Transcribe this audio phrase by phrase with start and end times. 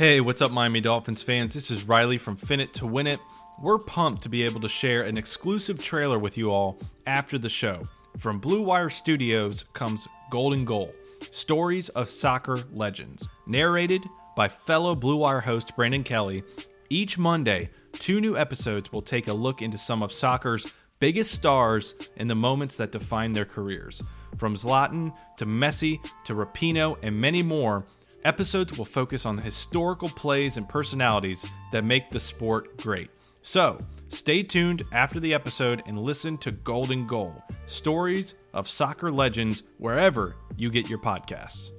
[0.00, 1.52] Hey, what's up, Miami Dolphins fans?
[1.52, 3.20] This is Reilly from Fin It to Win It.
[3.60, 7.50] We're pumped to be able to share an exclusive trailer with you all after the
[7.50, 7.86] show.
[8.16, 10.94] From Blue Wire Studios comes Golden Goal
[11.32, 16.44] Stories of Soccer Legends, narrated by fellow Blue Wire host Brandon Kelly.
[16.88, 21.94] Each Monday, two new episodes will take a look into some of soccer's biggest stars
[22.16, 24.02] and the moments that define their careers.
[24.38, 27.84] From Zlatan to Messi to Rapinoe and many more,
[28.24, 33.10] episodes will focus on the historical plays and personalities that make the sport great.
[33.42, 39.62] So, stay tuned after the episode and listen to Golden Goal stories of soccer legends
[39.78, 41.70] wherever you get your podcasts.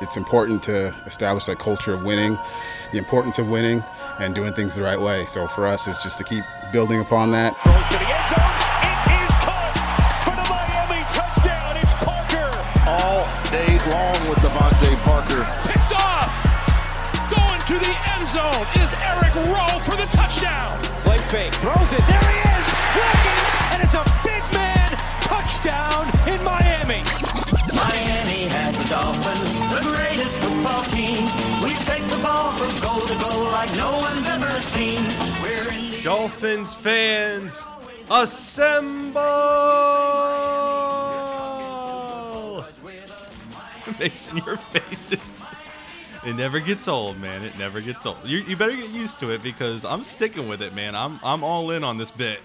[0.00, 2.36] It's important to establish that culture of winning,
[2.90, 3.84] the importance of winning,
[4.18, 5.26] and doing things the right way.
[5.26, 8.51] So for us, it's just to keep building upon that.
[18.32, 20.80] Zone is Eric Rowe for the touchdown.
[21.04, 21.54] Play fake.
[21.56, 22.00] Throws it.
[22.08, 22.66] There he is.
[22.96, 23.50] Watkins.
[23.72, 24.88] And it's a big man
[25.20, 27.04] touchdown in Miami.
[27.76, 31.28] Miami has the Dolphins, the greatest football team.
[31.62, 35.04] We take the ball from goal to goal like no one's ever seen.
[35.42, 37.62] We're in the Dolphins fans,
[38.10, 39.20] assemble!
[44.00, 45.61] Mason, your face is just.
[46.24, 47.42] It never gets old, man.
[47.42, 48.18] It never gets old.
[48.24, 50.94] You, you better get used to it because I'm sticking with it, man.
[50.94, 52.40] I'm I'm all in on this bit.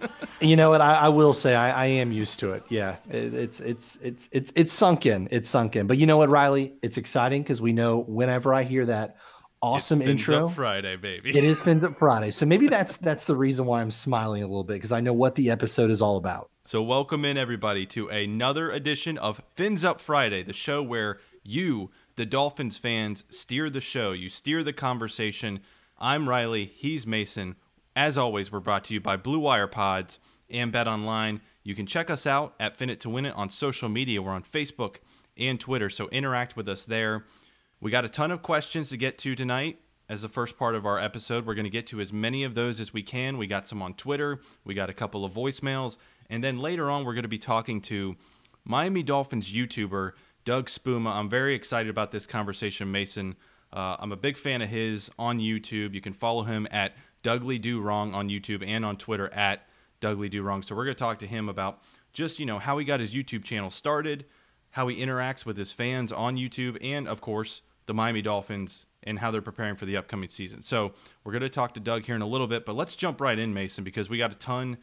[0.40, 0.80] You know what?
[0.80, 2.62] I, I will say I, I am used to it.
[2.68, 5.26] Yeah, it, it's it's it's it's it's sunk in.
[5.32, 5.88] It's sunk in.
[5.88, 6.74] But you know what, Reilly?
[6.80, 9.16] It's exciting because we know whenever I hear that
[9.60, 11.36] awesome It's intro, Up Friday, baby.
[11.36, 12.30] it is Fins Up Friday.
[12.30, 15.12] So maybe that's that's the reason why I'm smiling a little bit because I know
[15.12, 16.50] what the episode is all about.
[16.64, 21.90] So, welcome in everybody to another edition of Fins Up Friday, the show where you,
[22.18, 24.10] the Dolphins fans, steer the show.
[24.10, 25.60] You steer the conversation.
[26.00, 26.64] I'm Reilly.
[26.64, 27.54] He's Mason.
[27.94, 30.18] As always, we're brought to you by Blue Wire Pods
[30.50, 31.40] and Bet Online.
[31.62, 34.20] You can check us out at Fin It to Win It on social media.
[34.20, 34.96] We're on Facebook
[35.36, 37.24] and Twitter, so interact with us there.
[37.80, 39.78] We got a ton of questions to get to tonight
[40.08, 41.46] as the first part of our episode.
[41.46, 43.38] We're going to get to as many of those as we can.
[43.38, 45.98] We got some on Twitter, we got a couple of voicemails,
[46.28, 48.16] and then later on, we're going to be talking to
[48.64, 50.14] Miami Dolphins YouTuber
[50.48, 51.10] Doug Spuma.
[51.10, 53.36] I'm very excited about this conversation, Mason.
[53.70, 55.92] Uh, I'm a big fan of his on YouTube.
[55.92, 59.68] You can follow him at Douglie Do Wrong on YouTube and on Twitter at
[60.00, 60.62] Douglie Do Wrong.
[60.62, 61.82] So we're going to talk to him about
[62.14, 64.24] just you know how he got his YouTube channel started,
[64.70, 69.18] how he interacts with his fans on YouTube, and of course the Miami Dolphins and
[69.18, 70.62] how they're preparing for the upcoming season.
[70.62, 70.94] So
[71.24, 73.38] we're going to talk to Doug here in a little bit, but let's jump right
[73.38, 74.78] in, Mason, because we got a ton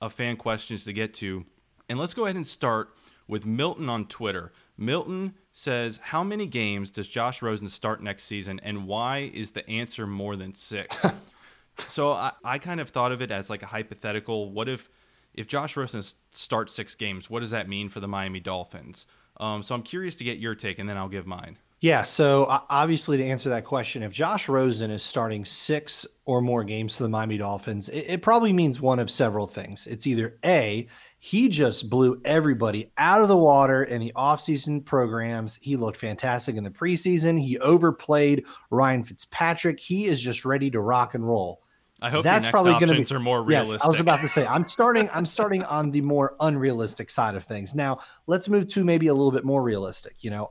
[0.00, 1.46] of fan questions to get to,
[1.88, 2.92] and let's go ahead and start
[3.28, 4.50] with Milton on Twitter.
[4.76, 9.68] Milton says, "How many games does Josh Rosen start next season, and why is the
[9.68, 10.96] answer more than six?
[11.88, 14.50] so I, I kind of thought of it as like a hypothetical.
[14.50, 14.88] What if
[15.34, 16.02] if Josh Rosen
[16.32, 17.28] starts six games?
[17.28, 19.06] What does that mean for the Miami Dolphins?
[19.38, 21.58] Um, so I'm curious to get your take, and then I'll give mine.
[21.80, 22.04] Yeah.
[22.04, 26.96] So obviously, to answer that question, if Josh Rosen is starting six or more games
[26.96, 29.86] for the Miami Dolphins, it, it probably means one of several things.
[29.86, 30.88] It's either A,
[31.24, 35.58] he just blew everybody out of the water in the offseason programs.
[35.62, 37.40] He looked fantastic in the preseason.
[37.40, 39.80] He overplayed Ryan Fitzpatrick.
[39.80, 41.62] He is just ready to rock and roll.
[42.02, 43.84] I hope That's probably gonna options be- are more Yes, realistic.
[43.86, 45.08] I was about to say I'm starting.
[45.14, 47.74] I'm starting on the more unrealistic side of things.
[47.74, 50.22] Now let's move to maybe a little bit more realistic.
[50.22, 50.50] You know,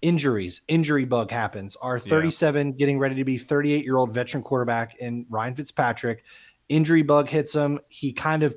[0.00, 1.76] injuries, injury bug happens.
[1.76, 6.24] Our 37, getting ready to be 38 year old veteran quarterback in Ryan Fitzpatrick,
[6.70, 7.80] injury bug hits him.
[7.90, 8.56] He kind of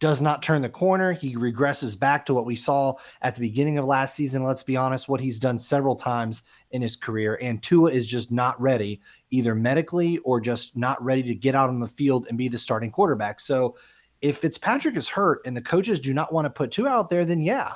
[0.00, 1.12] does not turn the corner.
[1.12, 4.44] He regresses back to what we saw at the beginning of last season.
[4.44, 7.38] Let's be honest, what he's done several times in his career.
[7.40, 9.00] And Tua is just not ready,
[9.30, 12.58] either medically or just not ready to get out on the field and be the
[12.58, 13.40] starting quarterback.
[13.40, 13.76] So
[14.20, 17.24] if Fitzpatrick is hurt and the coaches do not want to put Tua out there,
[17.24, 17.74] then yeah.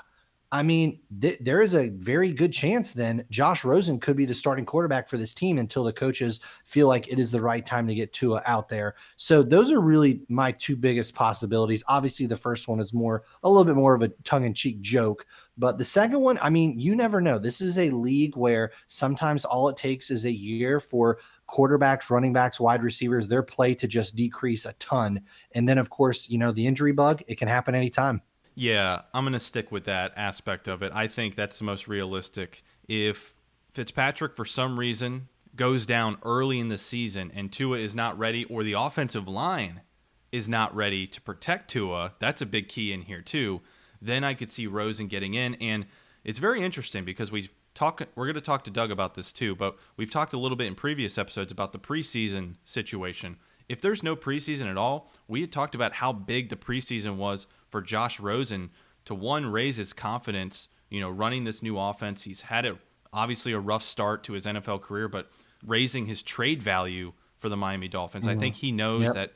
[0.52, 4.34] I mean, th- there is a very good chance then Josh Rosen could be the
[4.34, 7.86] starting quarterback for this team until the coaches feel like it is the right time
[7.88, 8.94] to get Tua out there.
[9.16, 11.82] So those are really my two biggest possibilities.
[11.88, 15.24] Obviously, the first one is more a little bit more of a tongue-in-cheek joke,
[15.56, 17.38] but the second one, I mean, you never know.
[17.38, 21.18] This is a league where sometimes all it takes is a year for
[21.48, 25.22] quarterbacks, running backs, wide receivers, their play to just decrease a ton.
[25.52, 28.20] And then, of course, you know, the injury bug, it can happen anytime.
[28.54, 30.92] Yeah, I'm going to stick with that aspect of it.
[30.94, 32.62] I think that's the most realistic.
[32.86, 33.34] If
[33.72, 38.44] Fitzpatrick, for some reason, goes down early in the season and Tua is not ready,
[38.44, 39.82] or the offensive line
[40.30, 43.60] is not ready to protect Tua, that's a big key in here, too.
[44.00, 45.54] Then I could see Rosen getting in.
[45.56, 45.86] And
[46.24, 48.02] it's very interesting because we talk.
[48.14, 50.66] We're going to talk to Doug about this too, but we've talked a little bit
[50.66, 53.36] in previous episodes about the preseason situation.
[53.68, 57.46] If there's no preseason at all, we had talked about how big the preseason was
[57.72, 58.70] for Josh Rosen
[59.06, 60.68] to one raise his confidence.
[60.90, 62.78] You know, running this new offense, he's had a
[63.12, 65.30] obviously a rough start to his NFL career, but
[65.66, 68.26] raising his trade value for the Miami Dolphins.
[68.26, 68.38] Mm-hmm.
[68.38, 69.14] I think he knows yep.
[69.14, 69.32] that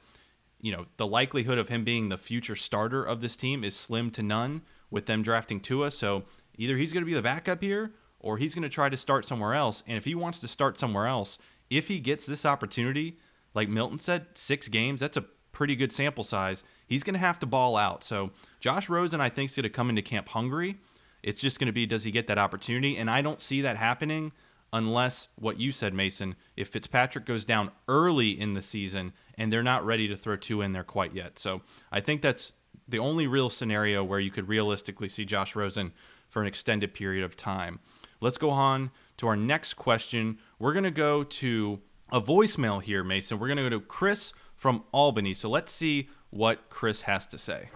[0.61, 4.11] you know the likelihood of him being the future starter of this team is slim
[4.13, 5.91] to none with them drafting Tua.
[5.91, 6.25] So
[6.57, 9.27] either he's going to be the backup here or he's going to try to start
[9.27, 9.83] somewhere else.
[9.87, 11.39] And if he wants to start somewhere else,
[11.71, 13.19] if he gets this opportunity,
[13.55, 15.25] like Milton said, six games, that's a
[15.57, 16.63] pretty good sample size.
[16.87, 18.05] He's going to have to ball out.
[18.05, 18.31] So
[18.61, 20.77] Josh Rosen, I think, is going to come into camp hungry.
[21.23, 22.99] It's just going to be does he get that opportunity?
[22.99, 24.33] And I don't see that happening
[24.71, 29.63] unless what you said, Mason, if Fitzpatrick goes down early in the season and they're
[29.63, 31.39] not ready to throw Tua in there quite yet.
[31.39, 32.53] So I think that's
[32.87, 35.93] the only real scenario where you could realistically see Josh Rosen
[36.29, 37.81] for an extended period of time.
[38.21, 40.37] Let's go on to our next question.
[40.59, 41.81] We're going to go to
[42.13, 43.39] a voicemail here, Mason.
[43.39, 44.35] We're going to go to Chris
[44.67, 45.33] from Albany.
[45.33, 47.69] So let's see what Chris has to say.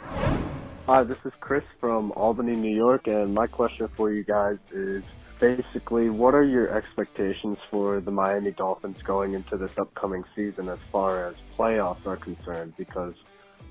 [0.86, 5.04] Hi, this is Chris from Albany, New York, and my question for you guys is
[5.38, 10.80] basically what are your expectations for the Miami Dolphins going into this upcoming season as
[10.90, 12.72] far as playoffs are concerned?
[12.76, 13.14] Because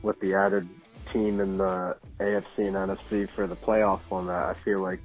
[0.01, 0.69] with the added
[1.11, 5.01] team in the AFC and NFC for the playoff format, I feel like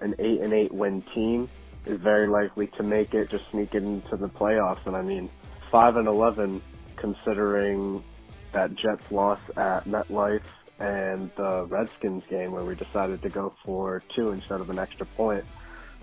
[0.00, 1.48] an eight and eight win team
[1.84, 4.86] is very likely to make it, just sneak it into the playoffs.
[4.86, 5.28] And I mean,
[5.72, 6.62] five and eleven,
[6.96, 8.02] considering
[8.52, 10.42] that Jets loss at MetLife
[10.78, 15.06] and the Redskins game where we decided to go for two instead of an extra
[15.06, 15.44] point.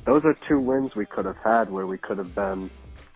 [0.05, 2.69] Those are two wins we could have had where we could have been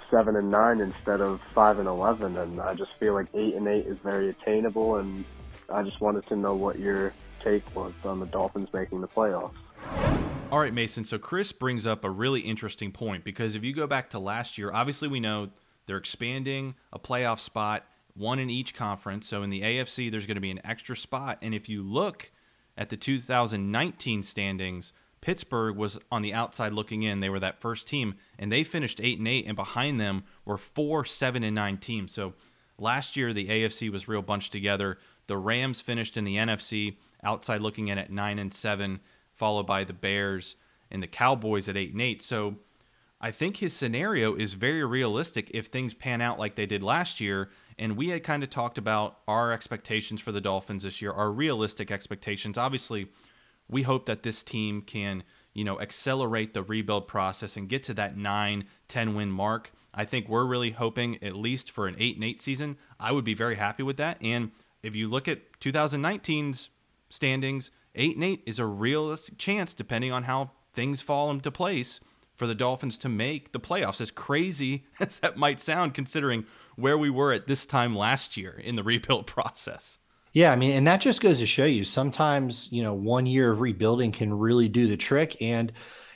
[0.10, 3.68] seven and nine instead of five and eleven, and I just feel like eight and
[3.68, 4.98] eight is very attainable.
[4.98, 5.26] And
[5.70, 7.14] I just wanted to know what your
[7.44, 9.56] take was on the Dolphins making the playoffs.
[10.50, 11.04] All right, Mason.
[11.04, 14.58] So Chris brings up a really interesting point because if you go back to last
[14.58, 15.50] year, obviously we know
[15.88, 17.86] they're expanding a playoff spot
[18.18, 19.28] one in each conference.
[19.28, 21.40] So in the AFC, there's going to be an extra spot.
[21.42, 22.32] And if you look
[22.78, 24.92] at the 2019 standings,
[25.22, 27.20] Pittsburgh was on the outside looking in.
[27.20, 30.58] They were that first team, and they finished eight and eight, and behind them were
[30.58, 32.12] four seven and nine teams.
[32.12, 32.34] So
[32.78, 34.98] last year the AFC was real bunched together.
[35.28, 39.00] The Rams finished in the NFC outside looking in at nine and seven,
[39.34, 40.56] followed by the Bears
[40.90, 42.22] and the Cowboys at eight and eight.
[42.22, 42.56] So
[43.20, 47.20] I think his scenario is very realistic if things pan out like they did last
[47.20, 47.50] year
[47.80, 51.32] and we had kind of talked about our expectations for the Dolphins this year, our
[51.32, 52.58] realistic expectations.
[52.58, 53.08] Obviously,
[53.70, 55.24] we hope that this team can,
[55.54, 59.72] you know, accelerate the rebuild process and get to that 9, 10 win mark.
[59.94, 62.78] I think we're really hoping at least for an 8 and 8 season.
[63.00, 64.18] I would be very happy with that.
[64.22, 64.52] And
[64.84, 66.70] if you look at 2019's
[67.10, 72.00] standings, 8 and 8 is a realistic chance depending on how things fall into place
[72.38, 74.00] for the Dolphins to make the playoffs.
[74.00, 76.46] As crazy as that might sound considering
[76.76, 79.98] where we were at this time last year in the rebuild process.
[80.34, 83.52] Yeah, I mean, and that just goes to show you sometimes, you know, one year
[83.52, 85.42] of rebuilding can really do the trick.
[85.42, 85.72] And,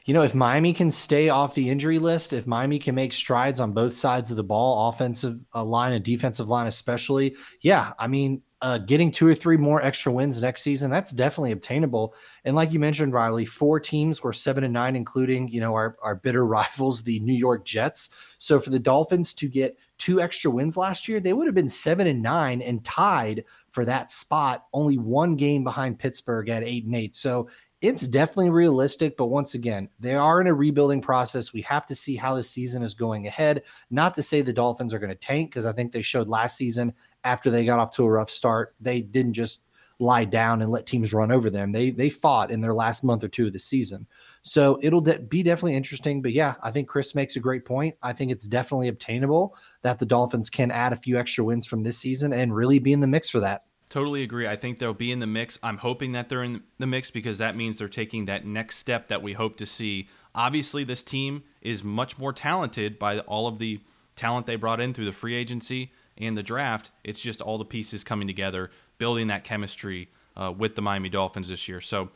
[0.06, 3.60] you know, if Miami can stay off the injury list, if Miami can make strides
[3.60, 8.08] on both sides of the ball, offensive uh, line and defensive line, especially, yeah, I
[8.08, 12.14] mean, uh, getting two or three more extra wins next season, that's definitely obtainable.
[12.46, 15.96] And like you mentioned, Reilly, four teams were seven and nine, including, you know, our,
[16.02, 18.10] our bitter rivals, the New York Jets.
[18.38, 21.70] So for the Dolphins to get two extra wins last year, they would have been
[21.70, 26.86] seven and nine and tied for that spot, only one game behind Pittsburgh at eight
[26.86, 27.16] and eight.
[27.16, 27.50] So
[27.82, 31.52] it's definitely realistic, but once again, they are in a rebuilding process.
[31.52, 33.64] We have to see how the season is going ahead.
[33.90, 36.58] Not to say the Dolphins are going to tank, because I think they showed last
[36.58, 39.64] season after they got off to a rough start, they didn't just
[39.98, 41.72] lie down and let teams run over them.
[41.72, 44.08] They they fought in their last month or two of the season.
[44.42, 46.22] So it'll de- be definitely interesting.
[46.22, 47.96] But yeah, I think Chris makes a great point.
[48.02, 51.84] I think it's definitely obtainable that the Dolphins can add a few extra wins from
[51.84, 53.64] this season and really be in the mix for that.
[53.92, 54.48] Totally agree.
[54.48, 55.60] I think they'll be in the mix.
[55.62, 59.10] I'm hoping that they're in the mix because that means they're taking that next step
[59.10, 60.08] that we hope to see.
[60.34, 63.82] Obviously, this team is much more talented by all of the
[64.16, 66.92] talent they brought in through the free agency and the draft.
[67.04, 70.08] It's just all the pieces coming together, building that chemistry
[70.38, 71.82] uh, with the Miami Dolphins this year.
[71.82, 72.12] So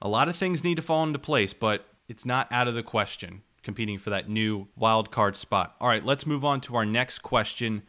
[0.00, 2.84] a lot of things need to fall into place, but it's not out of the
[2.84, 5.74] question competing for that new wild card spot.
[5.80, 7.82] All right, let's move on to our next question.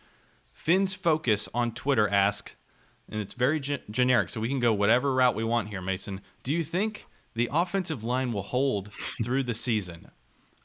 [0.51, 2.55] Finn's Focus on Twitter asks,
[3.09, 6.21] and it's very ge- generic, so we can go whatever route we want here, Mason.
[6.43, 8.91] Do you think the offensive line will hold
[9.23, 10.11] through the season?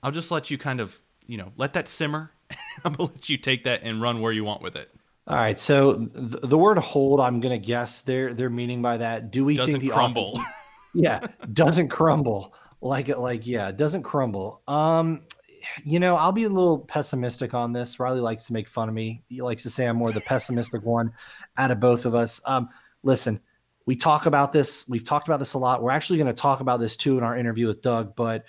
[0.02, 2.32] I'll just let you kind of, you know, let that simmer.
[2.84, 4.90] I'm gonna let you take that and run where you want with it.
[5.26, 5.58] All right.
[5.58, 9.30] So the, the word hold, I'm gonna guess they're they're meaning by that.
[9.30, 10.40] Do we Doesn't think the crumble?
[10.94, 12.54] yeah, doesn't crumble.
[12.80, 14.62] like it, like yeah, it doesn't crumble.
[14.66, 15.22] Um,
[15.84, 17.98] you know, I'll be a little pessimistic on this.
[17.98, 19.22] Reilly likes to make fun of me.
[19.28, 21.12] He likes to say I'm more the pessimistic one
[21.56, 22.40] out of both of us.
[22.46, 22.68] Um,
[23.02, 23.40] listen,
[23.86, 24.88] we talk about this.
[24.88, 25.82] We've talked about this a lot.
[25.82, 28.44] We're actually going to talk about this too in our interview with Doug, but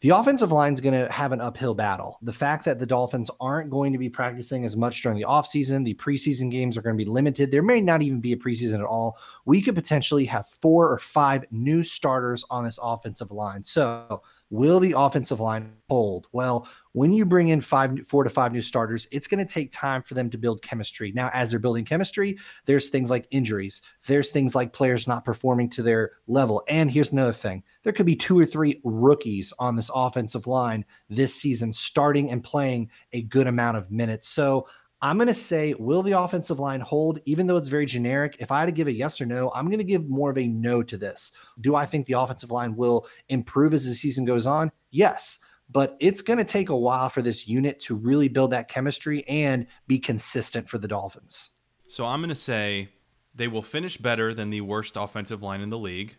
[0.00, 2.18] the offensive line is going to have an uphill battle.
[2.22, 5.84] The fact that the Dolphins aren't going to be practicing as much during the offseason,
[5.84, 7.50] the preseason games are going to be limited.
[7.50, 9.18] There may not even be a preseason at all.
[9.44, 13.64] We could potentially have four or five new starters on this offensive line.
[13.64, 16.26] So, Will the offensive line hold?
[16.32, 19.70] Well, when you bring in five, four to five new starters, it's going to take
[19.70, 21.12] time for them to build chemistry.
[21.12, 25.68] Now, as they're building chemistry, there's things like injuries, there's things like players not performing
[25.70, 26.62] to their level.
[26.66, 30.84] And here's another thing there could be two or three rookies on this offensive line
[31.10, 34.28] this season, starting and playing a good amount of minutes.
[34.28, 34.66] So
[35.00, 37.20] I'm going to say, will the offensive line hold?
[37.24, 39.66] Even though it's very generic, if I had to give a yes or no, I'm
[39.66, 41.32] going to give more of a no to this.
[41.60, 44.72] Do I think the offensive line will improve as the season goes on?
[44.90, 45.38] Yes.
[45.70, 49.26] But it's going to take a while for this unit to really build that chemistry
[49.28, 51.50] and be consistent for the Dolphins.
[51.86, 52.88] So I'm going to say
[53.34, 56.16] they will finish better than the worst offensive line in the league.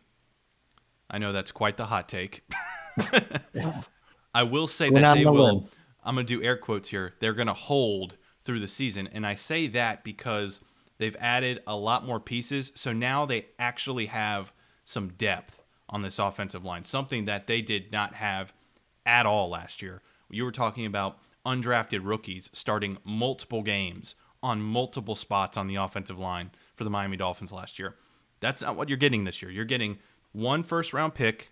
[1.10, 2.44] I know that's quite the hot take.
[4.34, 5.70] I will say that they will.
[6.04, 7.14] I'm going to do air quotes here.
[7.20, 8.16] They're going to hold
[8.50, 9.08] through the season.
[9.14, 10.60] And I say that because
[10.98, 12.72] they've added a lot more pieces.
[12.74, 14.52] So now they actually have
[14.84, 18.52] some depth on this offensive line, something that they did not have
[19.06, 20.02] at all last year.
[20.32, 26.18] You were talking about undrafted rookies starting multiple games on multiple spots on the offensive
[26.18, 27.98] line for the Miami Dolphins last year.
[28.40, 29.52] That's not what you're getting this year.
[29.52, 30.00] You're getting
[30.32, 31.50] one first round pick,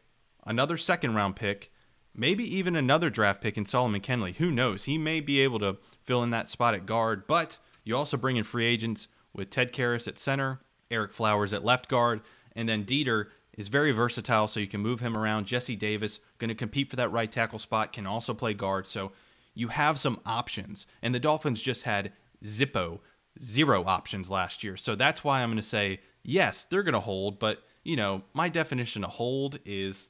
[0.47, 1.71] another second round pick,
[2.17, 4.33] maybe even another draft pick in Solomon Kindley.
[4.33, 4.85] Who knows?
[4.85, 8.35] He may be able to fill in that spot at guard, but you also bring
[8.35, 10.59] in free agents with Ted Karras at center,
[10.91, 12.21] Ereck Flowers at left guard,
[12.55, 15.45] and then Deiter is very versatile, so you can move him around.
[15.45, 18.87] Jesse Davis, going to compete for that right tackle spot, can also play guard.
[18.87, 19.11] So
[19.53, 20.85] you have some options.
[21.01, 22.99] And the Dolphins just had Zippo,
[23.41, 24.77] zero options last year.
[24.77, 28.23] So that's why I'm going to say, yes, they're going to hold, but, you know,
[28.33, 30.09] my definition of hold is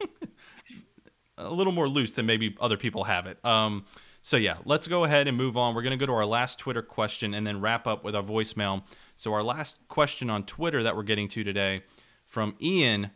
[1.38, 3.38] a little more loose than maybe other people have it.
[3.44, 3.86] Um,
[4.20, 5.74] so yeah, let's go ahead and move on.
[5.74, 8.22] We're going to go to our last Twitter question and then wrap up with our
[8.22, 8.84] voicemail.
[9.16, 11.82] So our last question on Twitter that we're getting to today
[12.24, 13.10] from Ian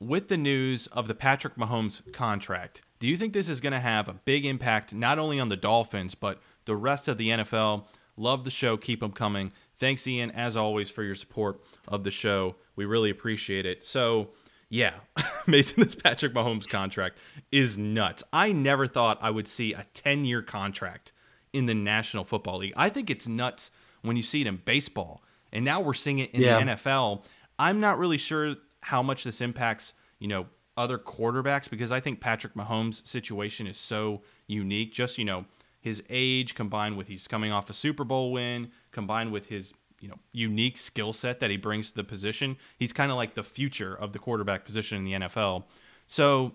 [0.00, 2.82] with the news of the Patrick Mahomes contract.
[2.98, 5.56] Do you think this is going to have a big impact not only on the
[5.56, 7.84] Dolphins but the rest of the NFL?
[8.16, 8.76] Love the show.
[8.76, 9.52] Keep them coming.
[9.76, 12.56] Thanks, Ian, as always, for your support of the show.
[12.74, 13.84] We really appreciate it.
[13.84, 14.30] So,
[14.70, 14.94] yeah,
[15.46, 17.18] Mason, this Patrick Mahomes contract
[17.50, 18.22] is nuts.
[18.32, 21.12] I never thought I would see a 10 year contract
[21.52, 22.74] in the National Football League.
[22.76, 23.70] I think it's nuts
[24.02, 25.22] when you see it in baseball.
[25.52, 26.62] And now we're seeing it in yeah.
[26.62, 27.24] the NFL.
[27.58, 30.46] I'm not really sure how much this impacts, you know,
[30.76, 34.92] other quarterbacks because I think Patrick Mahomes' situation is so unique.
[34.92, 35.46] Just, you know,
[35.80, 40.08] his age combined with he's coming off a Super Bowl win, combined with his you
[40.08, 42.56] know unique skill set that he brings to the position.
[42.78, 45.64] He's kind of like the future of the quarterback position in the NFL.
[46.06, 46.52] So,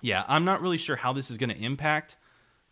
[0.00, 2.16] yeah, I'm not really sure how this is going to impact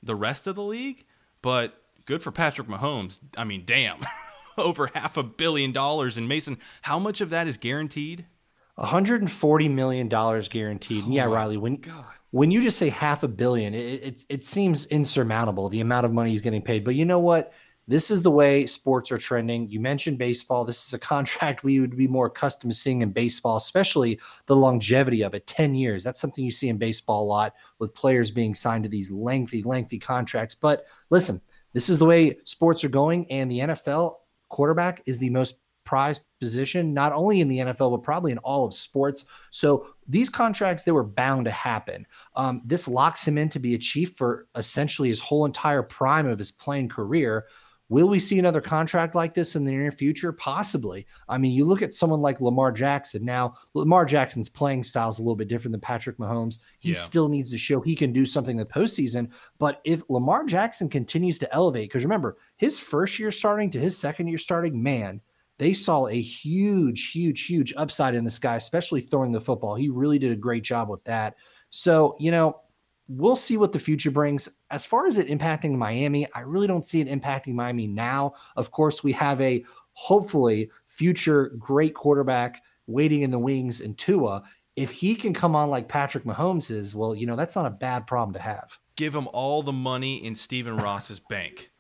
[0.03, 1.05] the rest of the league,
[1.41, 3.21] but good for Patrick Mahomes.
[3.37, 4.01] I mean, damn.
[4.59, 6.59] Over half a billion dollars in Mason.
[6.83, 8.27] How much of that is guaranteed?
[8.75, 11.05] 140 million dollars guaranteed.
[11.07, 12.05] Oh yeah, Reilly, when God.
[12.31, 16.13] when you just say half a billion, it, it it seems insurmountable the amount of
[16.13, 16.85] money he's getting paid.
[16.85, 17.53] But you know what?
[17.89, 19.69] This is the way sports are trending.
[19.69, 20.65] You mentioned baseball.
[20.65, 24.57] This is a contract we would be more accustomed to seeing in baseball, especially the
[24.57, 26.05] longevity of it 10 years.
[26.05, 29.63] That's something you see in baseball a lot with players being signed to these lengthy,
[29.63, 30.55] lengthy contracts.
[30.55, 31.41] But listen,
[31.73, 34.17] this is the way sports are going, and the NFL
[34.49, 38.65] quarterback is the most prized position, not only in the NFL, but probably in all
[38.65, 39.25] of sports.
[39.51, 42.07] So these contracts, they were bound to happen.
[42.37, 46.27] Um, this locks him in to be a chief for essentially his whole entire prime
[46.27, 47.47] of his playing career.
[47.89, 50.33] Will we see another contract like this in the near future?
[50.33, 51.07] Possibly.
[51.29, 53.23] I mean, you look at someone like Lamar Jackson.
[53.23, 56.59] Now, Lamar Jackson's playing style is a little bit different than Patrick Mahomes.
[56.79, 56.99] He yeah.
[56.99, 59.29] still needs to show he can do something in the postseason.
[59.59, 63.99] But if Lamar Jackson continues to elevate, because remember, his first year starting to his
[63.99, 65.21] second year starting, man,
[65.59, 69.75] they saw a huge, huge, huge upside in this guy, especially throwing the football.
[69.75, 71.35] He really did a great job with that.
[71.69, 72.62] So, you know,
[73.09, 74.49] we'll see what the future brings.
[74.71, 78.35] As far as it impacting Miami, I really don't see it impacting Miami now.
[78.57, 84.43] Of course, we have a hopefully future great quarterback waiting in the wings in Tua.
[84.77, 87.71] If he can come on like Patrick Mahomes is, well, you know, that's not a
[87.71, 88.79] bad problem to have.
[88.97, 91.71] Give him all the money in Stephen Ross's bank.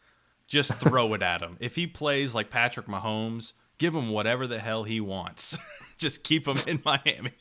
[0.47, 1.57] Just throw it at him.
[1.61, 5.57] If he plays like Patrick Mahomes, give him whatever the hell he wants.
[5.97, 7.33] Just keep him in Miami.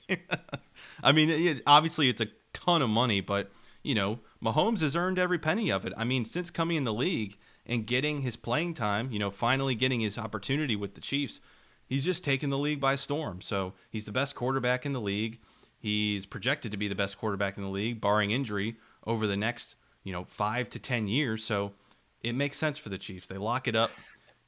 [1.03, 3.51] I mean, obviously, it's a ton of money, but
[3.83, 5.93] you know, Mahomes has earned every penny of it.
[5.97, 9.75] I mean, since coming in the league and getting his playing time, you know, finally
[9.75, 11.41] getting his opportunity with the Chiefs,
[11.87, 13.41] he's just taken the league by storm.
[13.41, 15.39] So he's the best quarterback in the league.
[15.79, 19.75] He's projected to be the best quarterback in the league, barring injury, over the next,
[20.03, 21.43] you know, five to 10 years.
[21.43, 21.73] So
[22.21, 23.27] it makes sense for the Chiefs.
[23.27, 23.91] They lock it up.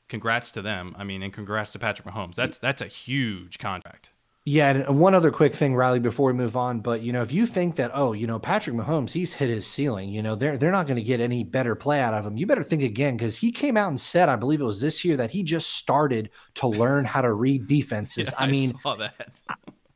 [0.10, 0.96] Congrats to them.
[0.98, 2.36] I mean, and congrats to Patrick Mahomes.
[2.36, 4.12] That's that's a huge contract.
[4.46, 6.82] Yeah, and one other quick thing, Reilly, before we move on.
[6.82, 9.66] But you know, if you think that, oh, you know, Patrick Mahomes, he's hit his
[9.66, 10.10] ceiling.
[10.10, 12.36] You know, they're they're not going to get any better play out of him.
[12.36, 15.06] You better think again because he came out and said, I believe it was this
[15.06, 18.28] year, that he just started to learn how to read defenses.
[18.28, 19.30] Yeah, I mean, saw that.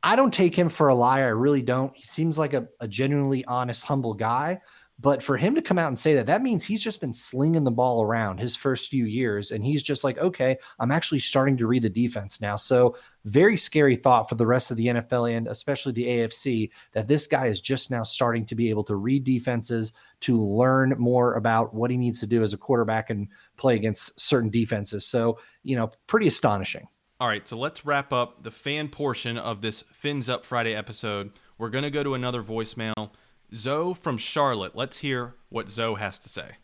[0.02, 1.26] I don't take him for a liar.
[1.26, 1.94] I really don't.
[1.94, 4.62] He seems like a, a genuinely honest, humble guy.
[5.00, 7.62] But for him to come out and say that, that means he's just been slinging
[7.62, 9.52] the ball around his first few years.
[9.52, 12.56] And he's just like, okay, I'm actually starting to read the defense now.
[12.56, 17.06] So, very scary thought for the rest of the NFL and especially the AFC that
[17.06, 21.34] this guy is just now starting to be able to read defenses, to learn more
[21.34, 25.04] about what he needs to do as a quarterback and play against certain defenses.
[25.04, 26.88] So, you know, pretty astonishing.
[27.20, 31.32] All right, so let's wrap up the fan portion of this Fins Up Friday episode.
[31.58, 33.10] We're going to go to another voicemail.
[33.54, 34.76] Zoe from Charlotte.
[34.76, 36.56] Let's hear what Zoe has to say.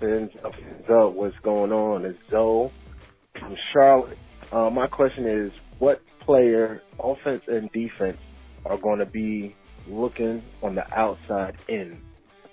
[0.00, 0.30] Fins
[0.86, 2.04] what's going on?
[2.04, 2.70] It's Zoe
[3.38, 4.18] from Charlotte.
[4.52, 8.18] Uh, my question is, what player, offense and defense,
[8.64, 9.54] are going to be
[9.88, 12.00] looking on the outside in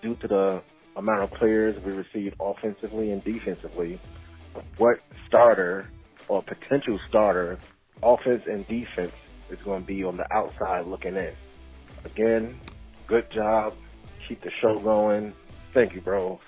[0.01, 0.62] due to the
[0.96, 4.00] amount of players we receive offensively and defensively?
[4.78, 5.88] What starter
[6.28, 7.60] or potential starter,
[8.01, 9.13] offense and defense,
[9.50, 11.34] is going to be on the outside looking in?
[12.04, 12.60] Again,
[13.12, 13.75] good job.
[14.25, 15.34] Keep the show going.
[15.74, 16.39] Thank you, bro.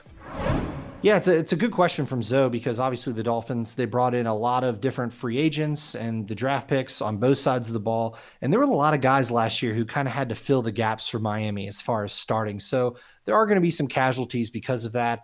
[1.02, 4.16] Yeah, it's a, it's a good question from Zoe because obviously the Dolphins they brought
[4.16, 7.74] in a lot of different free agents and the draft picks on both sides of
[7.74, 10.30] the ball, and there were a lot of guys last year who kind of had
[10.30, 12.62] to fill the gaps for Miami as far as starting.
[12.62, 15.24] So there are going to be some casualties because of that.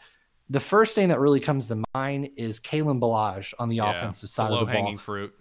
[0.50, 4.27] The first thing that really comes to mind is Kalen Ballage on the yeah, offensive
[4.29, 4.66] side of the ball.
[4.66, 5.33] Low hanging fruit.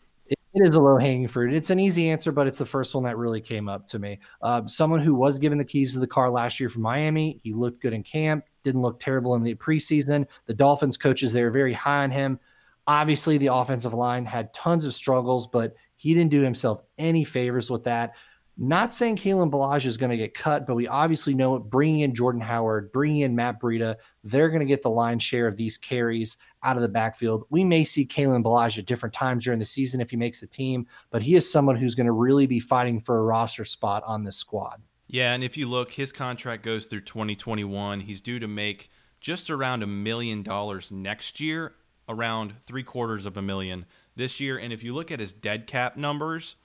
[0.62, 1.54] It, is a low hanging fruit.
[1.54, 4.20] It's an easy answer, but it's the first one that really came up to me.
[4.42, 7.40] Uh, someone who was given the keys to the car last year from Miami.
[7.42, 10.26] He looked good in camp didn't look terrible in the preseason.
[10.46, 12.38] The Dolphins coaches, they were very high on him.
[12.86, 17.70] Obviously, the offensive line had tons of struggles, but he didn't do himself any favors
[17.70, 18.12] with that.
[18.60, 21.60] Not saying Kalen Ballage is going to get cut, but we obviously know it.
[21.60, 23.94] bringing in Jordan Howard, bringing in Matt Breida,
[24.24, 27.44] they're going to get the line share of these carries out of the backfield.
[27.50, 30.48] We may see Kalen Ballage at different times during the season if he makes the
[30.48, 34.02] team, but he is someone who's going to really be fighting for a roster spot
[34.04, 34.82] on this squad.
[35.06, 38.00] Yeah, and if you look, his contract goes through 2021.
[38.00, 38.90] He's due to make
[39.20, 41.74] just around a million dollars next year,
[42.08, 44.58] around three quarters of a million this year.
[44.58, 46.56] And if you look at his dead cap numbers,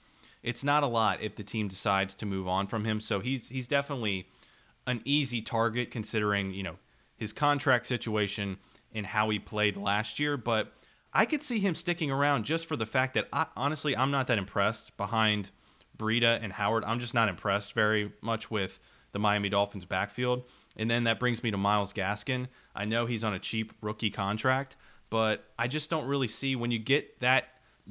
[0.44, 3.00] it's not a lot if the team decides to move on from him.
[3.00, 4.28] So he's he's definitely
[4.86, 6.76] an easy target considering you know
[7.16, 8.58] his contract situation
[8.94, 10.36] and how he played last year.
[10.36, 10.72] But
[11.12, 14.28] I could see him sticking around just for the fact that I, honestly I'm not
[14.28, 15.50] that impressed behind
[15.98, 16.84] Breida and Howard.
[16.84, 18.78] I'm just not impressed very much with
[19.12, 20.44] the Miami Dolphins backfield.
[20.76, 22.48] And then that brings me to Myles Gaskin.
[22.74, 24.76] I know he's on a cheap rookie contract,
[25.08, 27.44] but I just don't really see when you get that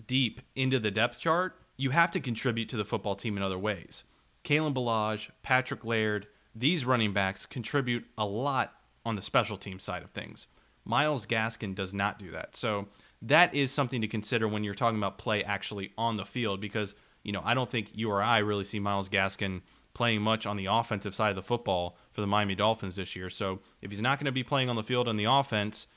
[0.05, 3.57] deep into the depth chart, you have to contribute to the football team in other
[3.57, 4.03] ways.
[4.43, 8.73] Kalen Ballage, Patrick Laird, these running backs contribute a lot
[9.05, 10.47] on the special team side of things.
[10.85, 12.55] Myles Gaskin does not do that.
[12.55, 12.87] So
[13.21, 16.93] that is something to consider when you're talking about play actually on the field because
[17.23, 19.61] you know, I don't think you or I really see Myles Gaskin
[19.93, 23.29] playing much on the offensive side of the football for the Miami Dolphins this year.
[23.29, 25.87] So if he's not going to be playing on the field on the offense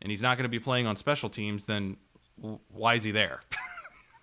[0.00, 1.96] and he's not going to be playing on special teams, then
[2.70, 3.40] why is he there?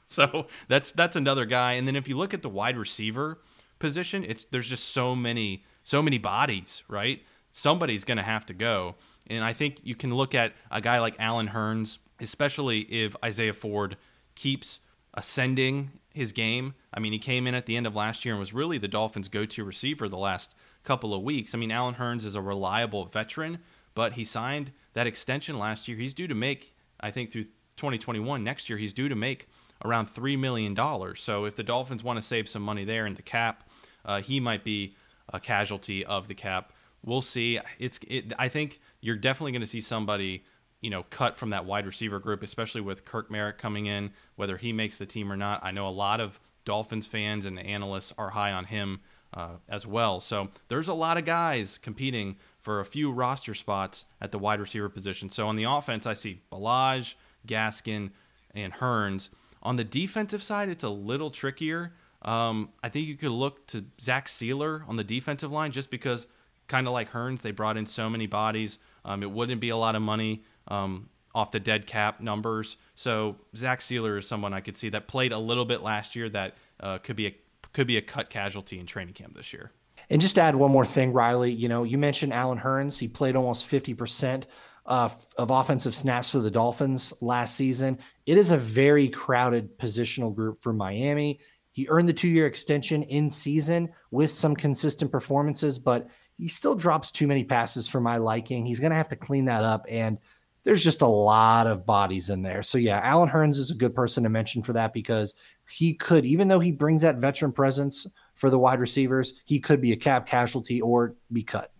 [0.07, 1.73] so that's that's another guy.
[1.73, 3.39] And then if you look at the wide receiver
[3.79, 7.23] position, it's there's just so many so many bodies, right?
[7.51, 8.95] Somebody's going to have to go.
[9.27, 13.53] And I think you can look at a guy like Allen Hurns, especially if Isaiah
[13.53, 13.97] Ford
[14.35, 14.79] keeps
[15.13, 16.73] ascending his game.
[16.93, 18.87] I mean, he came in at the end of last year and was really the
[18.87, 21.53] Dolphins' go to receiver the last couple of weeks.
[21.53, 23.59] I mean, Allen Hurns is a reliable veteran,
[23.95, 25.97] but he signed that extension last year.
[25.97, 27.45] He's due to make, I think, through
[27.77, 29.47] 2021, next year, he's due to make
[29.83, 30.75] around $3 million.
[31.15, 33.69] So if the Dolphins want to save some money there in the cap,
[34.03, 34.95] uh, he might be
[35.31, 36.71] a casualty of the cap.
[37.03, 37.59] We'll see.
[37.77, 37.99] It's.
[38.07, 40.43] It, I think you're definitely going to see somebody
[40.85, 44.57] you know, cut from that wide receiver group, especially with Kirk Merritt coming in, whether
[44.57, 45.63] he makes the team or not.
[45.63, 48.99] I know a lot of Dolphins fans and analysts are high on him
[49.33, 50.19] uh, as well.
[50.19, 54.59] So there's a lot of guys competing for a few roster spots at the wide
[54.59, 55.29] receiver position.
[55.31, 57.15] So on the offense, I see Ballage,
[57.47, 58.11] Gaskin,
[58.53, 59.29] and Hurns.
[59.61, 61.93] On the defensive side, it's a little trickier.
[62.21, 66.27] Um, I think you could look to Zach Sieler on the defensive line just because,
[66.67, 68.79] kind of like Hurns, they brought in so many bodies.
[69.03, 72.77] Um, it wouldn't be a lot of money um, off the dead cap numbers.
[72.95, 76.29] So Zach Sieler is someone I could see that played a little bit last year
[76.29, 77.35] that uh, could be a
[77.73, 79.71] could be a cut casualty in training camp this year.
[80.09, 81.51] And just add one more thing, Reilly.
[81.51, 82.99] You know, you mentioned Allen Hurns.
[82.99, 84.45] He played almost fifty percent
[84.85, 87.97] uh, of offensive snaps for the Dolphins last season.
[88.25, 91.39] It is a very crowded positional group for Miami.
[91.71, 96.75] He earned the two year extension in season with some consistent performances, but he still
[96.75, 98.65] drops too many passes for my liking.
[98.65, 99.85] He's going to have to clean that up.
[99.89, 100.17] And
[100.63, 102.63] there's just a lot of bodies in there.
[102.63, 105.35] So, yeah, Allen Hurns is a good person to mention for that because
[105.69, 109.79] he could, even though he brings that veteran presence for the wide receivers, he could
[109.79, 111.71] be a cap casualty or be cut.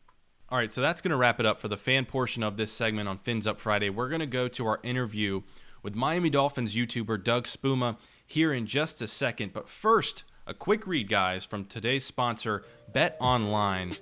[0.56, 2.72] All right, so that's going to wrap it up for the fan portion of this
[2.72, 3.90] segment on Fins Up Friday.
[3.90, 5.42] We're going to go to our interview
[5.84, 9.52] with Miami Dolphins YouTuber Doug Spuma here in just a second.
[9.52, 12.64] But first, a quick read, guys, from today's sponsor,
[12.94, 13.98] Bet Online.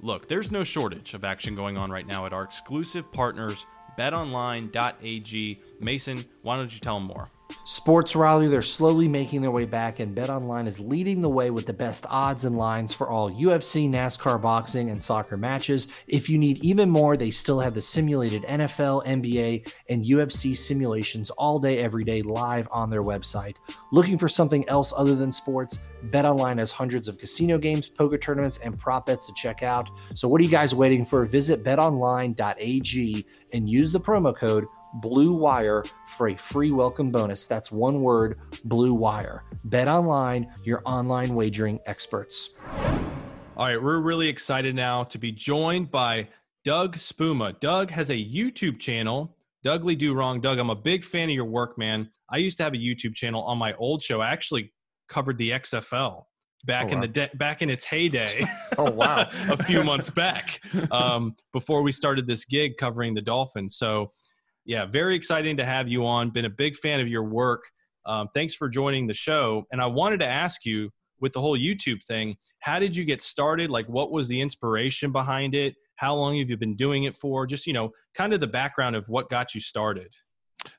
[0.00, 3.66] Look, there's no shortage of action going on right now at our exclusive partners,
[3.98, 5.60] betonline.ag.
[5.78, 7.28] Mason, why don't you tell them more?
[7.64, 11.66] Sports Rally, they're slowly making their way back, and BetOnline is leading the way with
[11.66, 15.88] the best odds and lines for all UFC, NASCAR, boxing, and soccer matches.
[16.06, 21.30] If you need even more, they still have the simulated NFL, NBA, and UFC simulations
[21.30, 23.56] all day, every day, live on their website.
[23.92, 25.78] Looking for something else other than sports?
[26.10, 29.88] BetOnline has hundreds of casino games, poker tournaments, and prop bets to check out.
[30.14, 31.24] So, what are you guys waiting for?
[31.24, 35.84] Visit betonline.ag and use the promo code Blue Wire
[36.16, 37.46] for a free welcome bonus.
[37.46, 39.44] That's one word, Blue Wire.
[39.64, 42.50] Bet online, your online wagering experts.
[43.56, 46.28] All right, we're really excited now to be joined by
[46.64, 47.58] Doug Spuma.
[47.60, 50.40] Doug has a YouTube channel, Douglie Do Wrong.
[50.40, 52.10] Doug, I'm a big fan of your work, man.
[52.30, 54.20] I used to have a YouTube channel on my old show.
[54.20, 54.72] I actually
[55.08, 56.24] covered the XFL
[56.64, 56.92] back oh, wow.
[56.92, 58.44] in the de- back in its heyday.
[58.78, 63.76] oh wow, a few months back um, before we started this gig covering the Dolphins.
[63.76, 64.12] So
[64.68, 66.28] yeah, very exciting to have you on.
[66.28, 67.64] Been a big fan of your work.
[68.04, 69.64] Um, thanks for joining the show.
[69.72, 73.22] And I wanted to ask you with the whole YouTube thing, how did you get
[73.22, 73.70] started?
[73.70, 75.74] Like, what was the inspiration behind it?
[75.96, 77.46] How long have you been doing it for?
[77.46, 80.12] Just, you know, kind of the background of what got you started.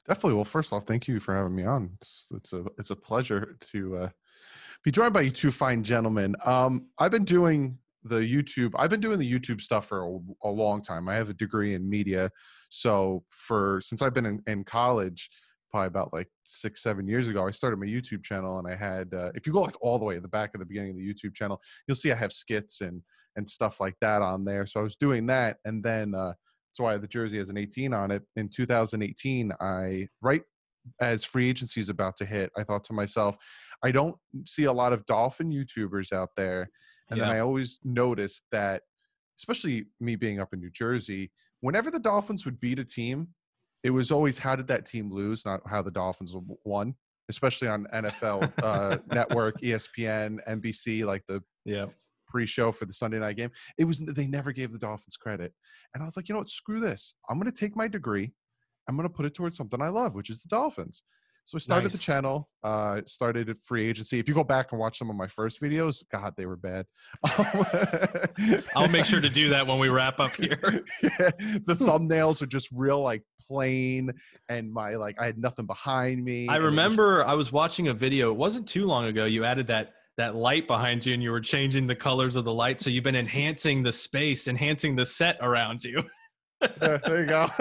[0.08, 0.36] Definitely.
[0.36, 1.90] Well, first off, thank you for having me on.
[1.96, 4.10] It's, it's a it's a pleasure to uh,
[4.84, 6.36] be joined by you two fine gentlemen.
[6.46, 8.72] Um, I've been doing the YouTube.
[8.78, 11.10] I've been doing the YouTube stuff for a, a, long time.
[11.10, 12.30] I have a degree in media,
[12.70, 15.30] so for since I've been in, in, college,
[15.70, 19.14] probably about like six, seven years ago, I started my YouTube channel, and I had.
[19.14, 20.98] Uh, if you go like all the way at the back of the beginning of
[20.98, 23.02] the YouTube channel, you'll see I have skits and
[23.36, 24.66] and stuff like that on there.
[24.66, 26.34] So I was doing that, and then uh,
[26.70, 28.24] that's why the jersey has an 18 on it.
[28.36, 30.42] In 2018, I right
[31.02, 33.38] as free agency is about to hit, I thought to myself,
[33.84, 36.70] I don't see a lot of dolphin YouTubers out there
[37.10, 37.26] and yeah.
[37.26, 38.84] then I always noticed that,
[39.40, 43.30] especially me being up in New Jersey, whenever the Dolphins would beat a team,
[43.84, 46.96] it was always how did that team lose, not how the Dolphins won.
[47.30, 51.86] Especially on NFL uh, Network, ESPN, NBC, like the yeah
[52.30, 53.52] pre-show for the Sunday night game.
[53.78, 55.54] It was they never gave the Dolphins credit,
[55.94, 56.50] and I was like, you know what?
[56.50, 57.14] Screw this.
[57.30, 58.32] I'm going to take my degree.
[58.88, 61.04] I'm going to put it towards something I love, which is the Dolphins.
[61.46, 61.94] So I started nice.
[61.94, 64.20] the channel, uh, started a free agency.
[64.20, 66.86] If you go back and watch some of my first videos, God, they were bad.
[68.76, 70.60] I'll make sure to do that when we wrap up here.
[71.04, 71.32] yeah,
[71.66, 74.12] the thumbnails are just real like plain
[74.48, 76.48] and my like I had nothing behind me.
[76.48, 79.68] I remember was- I was watching a video, it wasn't too long ago, you added
[79.68, 82.90] that that light behind you and you were changing the colors of the light so
[82.90, 86.04] you've been enhancing the space enhancing the set around you
[86.62, 87.48] yeah, there you go.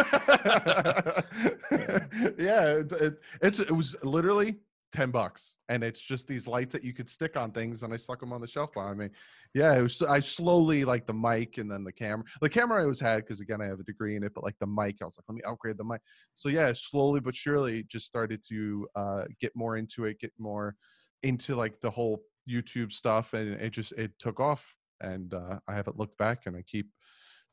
[2.38, 4.56] yeah, it, it, it's it was literally
[4.92, 7.96] ten bucks, and it's just these lights that you could stick on things, and I
[7.96, 9.08] stuck them on the shelf behind me.
[9.54, 10.02] Yeah, it was.
[10.02, 12.24] I slowly like the mic and then the camera.
[12.40, 14.58] The camera I always had because again I have a degree in it, but like
[14.60, 16.00] the mic, I was like, let me upgrade the mic.
[16.34, 20.74] So yeah, slowly but surely, just started to uh, get more into it, get more
[21.22, 25.74] into like the whole YouTube stuff, and it just it took off, and uh, I
[25.74, 26.88] haven't looked back, and I keep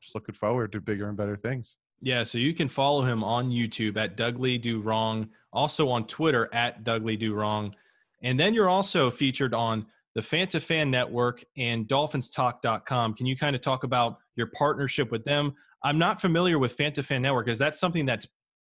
[0.00, 1.76] just looking forward to bigger and better things.
[2.00, 6.48] Yeah, so you can follow him on YouTube at Douglie Do Wrong, also on Twitter
[6.52, 7.74] at Douglie Do Wrong,
[8.22, 13.14] and then you're also featured on the Fan to Fan Network and DolphinsTalk.com.
[13.14, 15.54] Can you kind of talk about your partnership with them?
[15.82, 17.48] I'm not familiar with Fan to Fan Network.
[17.48, 18.26] Is that something that's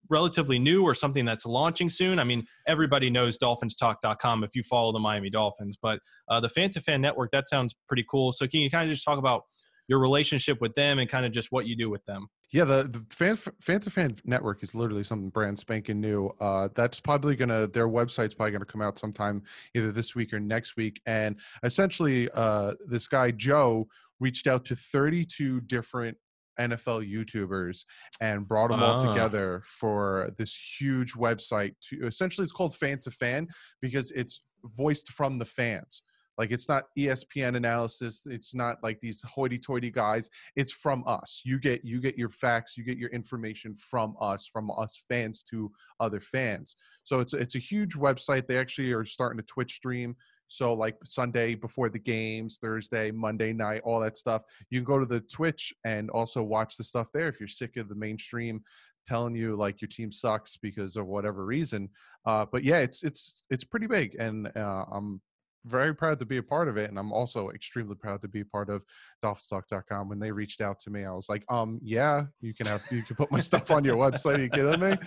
[0.10, 2.20] relatively new or something that's launching soon?
[2.20, 6.72] I mean, everybody knows DolphinsTalk.com if you follow the Miami Dolphins, but uh, the Fan
[6.72, 8.34] to Fan Network that sounds pretty cool.
[8.34, 9.44] So can you kind of just talk about
[9.88, 12.28] your relationship with them and kind of just what you do with them.
[12.52, 16.28] Yeah, the, the fan fan to fan network is literally something brand spanking new.
[16.40, 19.44] Uh, that's probably gonna their website's probably gonna come out sometime
[19.76, 21.02] either this week or next week.
[21.06, 23.88] And essentially, uh, this guy Joe
[24.20, 26.18] reached out to 32 different
[26.58, 27.84] NFL YouTubers
[28.22, 29.12] and brought them all Ah.
[29.12, 31.74] together for this huge website.
[31.90, 33.48] To essentially, it's called Fan to Fan
[33.82, 34.42] because it's
[34.78, 36.02] voiced from the fans.
[36.38, 38.26] Like it's not ESPN analysis.
[38.26, 40.30] It's not like these hoity-toity guys.
[40.56, 41.42] It's from us.
[41.46, 42.78] You get you get your facts.
[42.78, 46.76] You get your information from us, from us fans to other fans.
[47.04, 48.48] So it's it's a huge website.
[48.48, 50.16] They actually are starting a Twitch stream.
[50.48, 54.44] So like Sunday before the games, Thursday, Monday night, all that stuff.
[54.70, 57.78] You can go to the Twitch and also watch the stuff there if you're sick
[57.78, 58.62] of the mainstream
[59.06, 61.90] telling you like your team sucks because of whatever reason.
[62.26, 65.22] Uh, but yeah, it's it's it's pretty big, and uh, I'm
[65.66, 66.90] very proud to be a part of it.
[66.90, 68.84] And I'm also extremely proud to be a part of
[69.24, 70.10] dolphinstalk.com.
[70.10, 73.04] When they reached out to me, I was like, um, yeah, you can have you
[73.04, 74.38] can put my stuff on your website.
[74.38, 74.98] Are you kidding me?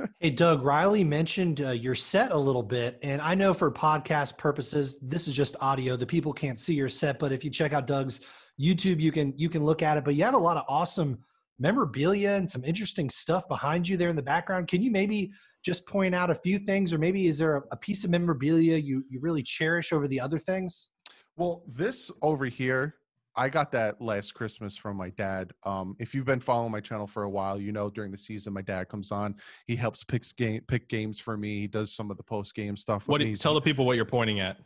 [0.20, 2.98] Hey, Doug, Reilly mentioned uh, your set a little bit.
[3.04, 5.96] And I know for podcast purposes, this is just audio.
[5.96, 8.18] The people can't see your set, but if you check out Doug's
[8.60, 10.04] YouTube, you can you can look at it.
[10.04, 11.20] But you have a lot of awesome
[11.60, 14.66] memorabilia and some interesting stuff behind you there in the background.
[14.66, 15.30] Can you maybe
[15.64, 18.76] just point out a few things, or maybe is there a, a piece of memorabilia
[18.76, 20.90] you, you really cherish over the other things?
[21.36, 22.96] Well, this over here,
[23.36, 25.52] I got that last Christmas from my dad.
[25.64, 28.52] Um, if you've been following my channel for a while, you know during the season
[28.52, 29.36] my dad comes on.
[29.66, 31.60] He helps picks game pick games for me.
[31.60, 33.06] He does some of the post game stuff.
[33.06, 34.56] What do you, tell the people what you're pointing at?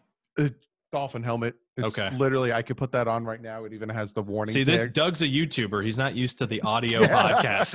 [0.92, 1.54] Dolphin helmet.
[1.78, 2.14] It's Okay.
[2.16, 3.64] literally I could put that on right now.
[3.64, 4.52] It even has the warning.
[4.52, 4.92] See, this.
[4.92, 5.82] Doug's a YouTuber.
[5.84, 7.74] He's not used to the audio podcast.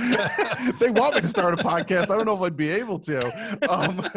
[0.79, 2.03] they want me to start a podcast.
[2.11, 3.69] I don't know if I'd be able to.
[3.69, 4.07] Um,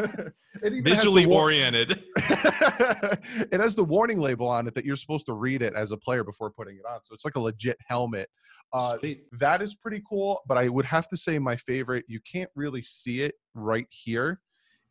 [0.82, 2.02] Visually war- oriented.
[3.50, 5.96] it has the warning label on it that you're supposed to read it as a
[5.96, 7.00] player before putting it on.
[7.02, 8.28] So it's like a legit helmet.
[8.72, 8.98] Uh,
[9.40, 10.40] that is pretty cool.
[10.46, 12.04] But I would have to say my favorite.
[12.06, 14.40] You can't really see it right here.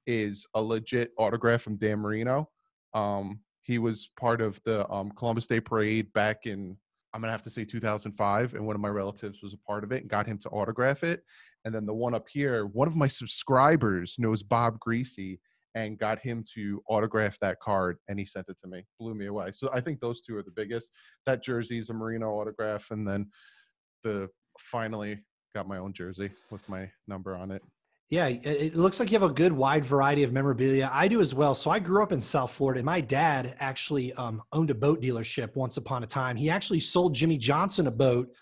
[0.08, 2.50] Is a legit autograph from Dan Marino.
[2.96, 6.76] Um, he was part of the um, Columbus Day Parade back in
[7.14, 9.92] I'm gonna have to say 2005, and one of my relatives was a part of
[9.92, 11.24] it and got him to autograph it.
[11.66, 15.40] And then the one up here, one of my subscribers knows Bob Griese
[15.76, 18.86] and got him to autograph that card, and he sent it to me.
[19.00, 19.52] Blew me away.
[19.54, 20.92] So I think those two are the biggest.
[21.28, 23.28] That jersey is a Marino autograph, and then
[24.04, 24.30] the
[24.60, 25.20] finally
[25.54, 27.62] got my own jersey with my number on it.
[28.10, 30.90] Yeah, it- looks like you have a good wide variety of memorabilia.
[30.92, 31.54] I do as well.
[31.54, 32.80] So I grew up in South Florida.
[32.80, 36.36] and My dad actually um, owned a boat dealership once upon a time.
[36.36, 38.34] He actually sold Jimmy Johnson a boat,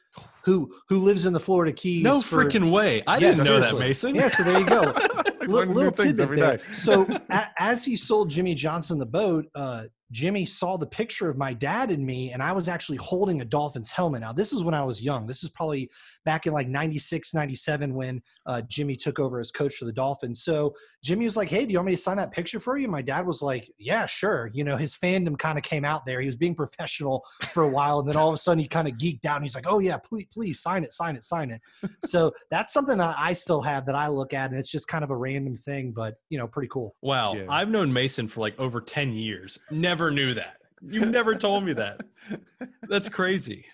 [0.44, 2.02] who who lives in the Florida Keys.
[2.02, 3.04] No for- freaking way.
[3.06, 3.78] I Yeah, didn't know that.
[3.78, 4.16] Mason.
[4.16, 4.94] Yeah, so there you go.
[5.48, 6.60] I Li- new little things tidbit there.
[6.74, 11.38] So a, as he sold Jimmy Johnson the boat, uh, Jimmy saw the picture of
[11.38, 14.22] my dad and me, and I was actually holding a Dolphins helmet.
[14.22, 15.28] Now, this is when I was young.
[15.28, 15.90] This is probably
[16.24, 20.44] back in like 96, 97 when uh, Jimmy took over as coach for the Dolphins.
[20.44, 22.86] So Jimmy was like, Hey, do you want me to sign that picture for you?
[22.86, 24.50] And my dad was like, Yeah, sure.
[24.54, 26.22] You know, his fandom kind of came out there.
[26.22, 28.00] He was being professional for a while.
[28.00, 29.80] And then all of a sudden he kind of geeked out and he's like, Oh,
[29.80, 31.62] yeah, please, please sign it, sign it, sign it.
[32.06, 35.04] so that's something that I still have that I look at, and it's just kind
[35.04, 36.96] of a random thing, but, you know, pretty cool.
[37.02, 37.34] Wow.
[37.36, 37.46] Yeah.
[37.50, 39.60] I've known Mason for like over 10 years.
[39.70, 40.58] Never knew that.
[40.82, 42.02] You never told me that.
[42.90, 43.66] That's crazy.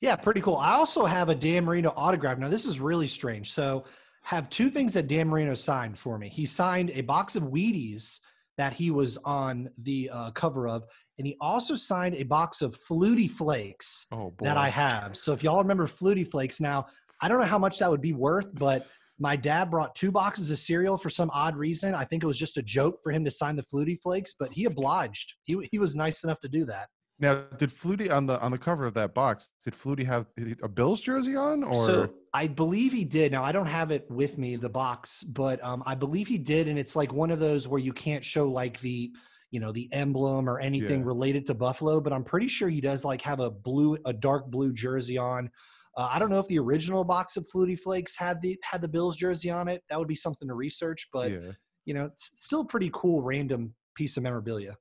[0.00, 0.56] Yeah, pretty cool.
[0.56, 2.38] I also have a Dan Marino autograph.
[2.38, 3.52] Now, this is really strange.
[3.52, 3.84] So,
[4.24, 6.28] have two things that Dan Marino signed for me.
[6.28, 8.20] He signed a box of Wheaties
[8.56, 10.84] that he was on the uh, cover of,
[11.18, 14.44] and he also signed a box of Flutie Flakes Oh boy.
[14.44, 15.16] that I have.
[15.16, 16.86] So, if y'all remember Flutie Flakes, now
[17.20, 18.86] I don't know how much that would be worth, but
[19.18, 21.94] my dad brought two boxes of cereal for some odd reason.
[21.94, 24.52] I think it was just a joke for him to sign the Flutie Flakes, but
[24.52, 25.34] he obliged.
[25.44, 26.88] He he was nice enough to do that.
[27.18, 29.50] Now, did Flutie on the on the cover of that box?
[29.62, 30.26] Did Flutie have
[30.62, 33.30] a Bills jersey on, or so I believe he did.
[33.30, 36.66] Now I don't have it with me, the box, but um, I believe he did,
[36.66, 39.12] and it's like one of those where you can't show like the,
[39.50, 41.06] you know, the emblem or anything Yeah.
[41.06, 42.00] related to Buffalo.
[42.00, 45.50] But I'm pretty sure he does like have a blue, a dark blue jersey on.
[45.96, 48.88] Uh, I don't know if the original box of Flutie Flakes had the had the
[48.88, 49.82] Bills jersey on it.
[49.90, 51.08] That would be something to research.
[51.12, 51.52] But yeah,
[51.84, 54.76] you know, it's still a pretty cool random piece of memorabilia.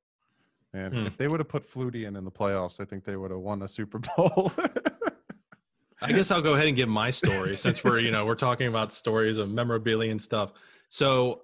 [0.73, 1.05] man, Hmm.
[1.05, 3.41] if they would have put Flutie in in the playoffs, I think they would have
[3.41, 4.53] won a Super Bowl.
[6.03, 8.67] I guess I'll go ahead and give my story since we're, you know, we're talking
[8.67, 10.53] about stories of memorabilia and stuff.
[10.89, 11.41] So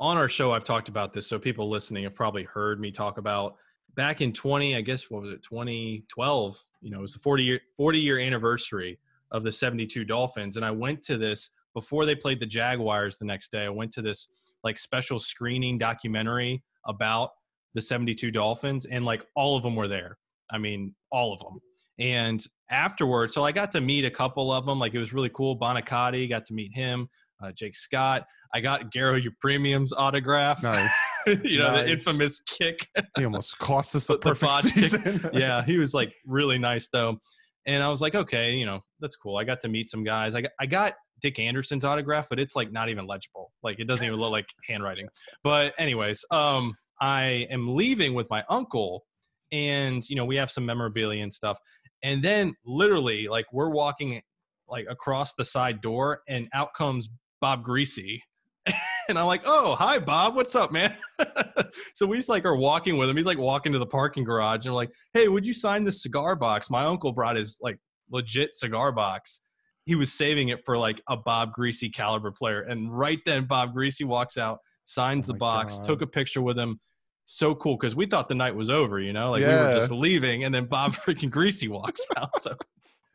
[0.00, 1.28] on our show, I've talked about this.
[1.28, 3.54] So people listening have probably heard me talk about
[3.94, 6.64] back in 20, I guess, what was it, 2012?
[6.84, 8.98] You know, it was the 40 year, 40 year anniversary
[9.30, 10.56] of the 72 Dolphins.
[10.56, 13.64] And I went to this before they played the Jaguars the next day.
[13.64, 14.28] I went to this
[14.62, 17.30] like special screening documentary about
[17.72, 20.18] the 72 Dolphins, and like all of them were there.
[20.50, 21.58] I mean, all of them.
[21.98, 24.78] And afterwards, so I got to meet a couple of them.
[24.78, 25.58] Like it was really cool.
[25.58, 27.08] Buoniconti, got to meet him.
[27.42, 28.26] Uh, Jake Scott.
[28.54, 30.62] I got Garo Yepremian's autograph.
[30.62, 30.90] Nice.
[31.26, 31.84] you know Nice.
[31.84, 32.88] the infamous kick.
[33.16, 35.30] He almost cost us the The- perfect season.
[35.34, 37.18] yeah, he was like really nice though.
[37.66, 39.36] And I was like, okay, you know, that's cool.
[39.38, 40.34] I got to meet some guys.
[40.34, 43.52] I got, I got Dick Anderson's autograph, but it's like not even legible.
[43.62, 45.08] Like it doesn't even look like handwriting.
[45.42, 49.04] But anyways, um, I am leaving with my uncle,
[49.50, 51.58] and you know we have some memorabilia and stuff.
[52.02, 54.20] And then literally, like we're walking
[54.68, 57.08] like across the side door, and out comes
[57.44, 58.22] Bob Griese.
[59.06, 60.34] And I'm like, oh, hi, Bob.
[60.34, 60.96] What's up, man?
[61.94, 63.18] so we just like are walking with him.
[63.18, 66.02] He's like walking to the parking garage, and we're like, hey, would you sign this
[66.02, 66.70] cigar box?
[66.70, 67.76] My uncle brought his like
[68.10, 69.42] legit cigar box.
[69.84, 72.62] He was saving it for like a Bob Griese caliber player.
[72.62, 75.84] And right then, Bob Griese walks out, signs Oh the box, God.
[75.84, 76.80] took a picture with him.
[77.26, 79.92] So cool because we thought the night was over, you know, like we were just
[79.92, 82.40] leaving, and then Bob freaking Griese walks out.
[82.40, 82.56] So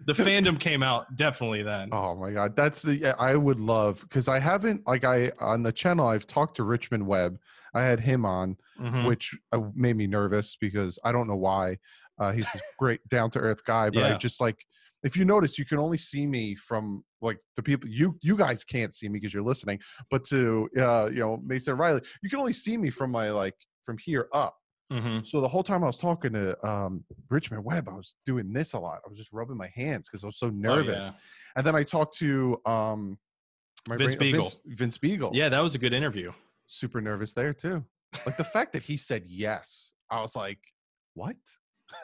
[0.05, 1.89] the fandom came out definitely then.
[1.91, 5.71] Oh my god, that's the I would love because I haven't like I on the
[5.71, 7.37] channel I've talked to Richmond Webb.
[7.73, 9.05] I had him on, Mhm.
[9.05, 11.77] which uh, made me nervous because I don't know why.
[12.17, 14.57] Uh, he's a great down to earth guy, but I just like
[15.03, 18.63] if you notice, you can only see me from like the people you you guys
[18.63, 22.39] can't see me because you're listening, but to uh, you know Mason Reilly, you can
[22.39, 24.55] only see me from my like from here up.
[24.91, 25.25] Mhm.
[25.25, 28.73] So the whole time I was talking to um, Richmond Webb, I was doing this
[28.73, 28.99] a lot.
[29.05, 31.05] I was just rubbing my hands because I was so nervous.
[31.13, 31.19] yeah.
[31.55, 33.17] And then I talked to um,
[33.87, 34.41] my Vince brain- uh, Biegel.
[34.43, 35.31] Vince, Vince Biegel.
[35.33, 36.31] Yeah, that was a good interview.
[36.67, 37.83] super nervous there too.
[38.25, 40.59] Like the fact that he said yes, I was like,
[41.13, 41.35] what?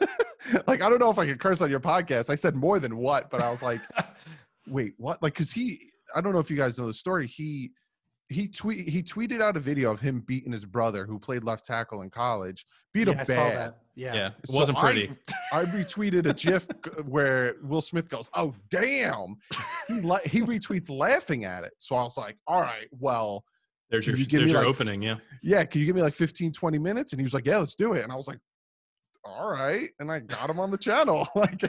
[0.66, 2.30] like I don't know if I could curse on your podcast.
[2.30, 3.80] I said more than what, but I was like,
[4.68, 5.22] wait, what?
[5.22, 5.80] Like, cause he,
[6.14, 7.26] I don't know if you guys know the story.
[7.26, 7.70] He
[8.28, 11.64] he tweet he tweeted out a video of him beating his brother who played left
[11.64, 13.26] tackle in college, beat Yeah, him I bad.
[13.26, 13.78] saw that.
[13.94, 14.14] Yeah.
[14.14, 15.10] Yeah, it So wasn't pretty.
[15.52, 16.66] I, retweeted a GIF
[17.06, 19.36] where Will Smith goes, "Oh damn!"
[19.88, 21.72] He la- he retweets laughing at it.
[21.78, 23.44] So I was like, "All right, well,
[23.90, 25.00] There's your, you there's your like, opening.
[25.02, 25.16] Yeah.
[25.42, 27.74] yeah, can you give me like 15, 20 minutes?" And he was like, "Yeah, let's
[27.74, 28.38] do it." And I was like,
[29.24, 31.26] "All right," and I got him on the channel.
[31.34, 31.62] like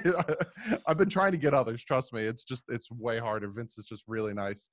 [0.87, 1.83] I've been trying to get others.
[1.85, 3.47] Trust me, it's just it's way harder.
[3.49, 4.69] Vince is just really nice.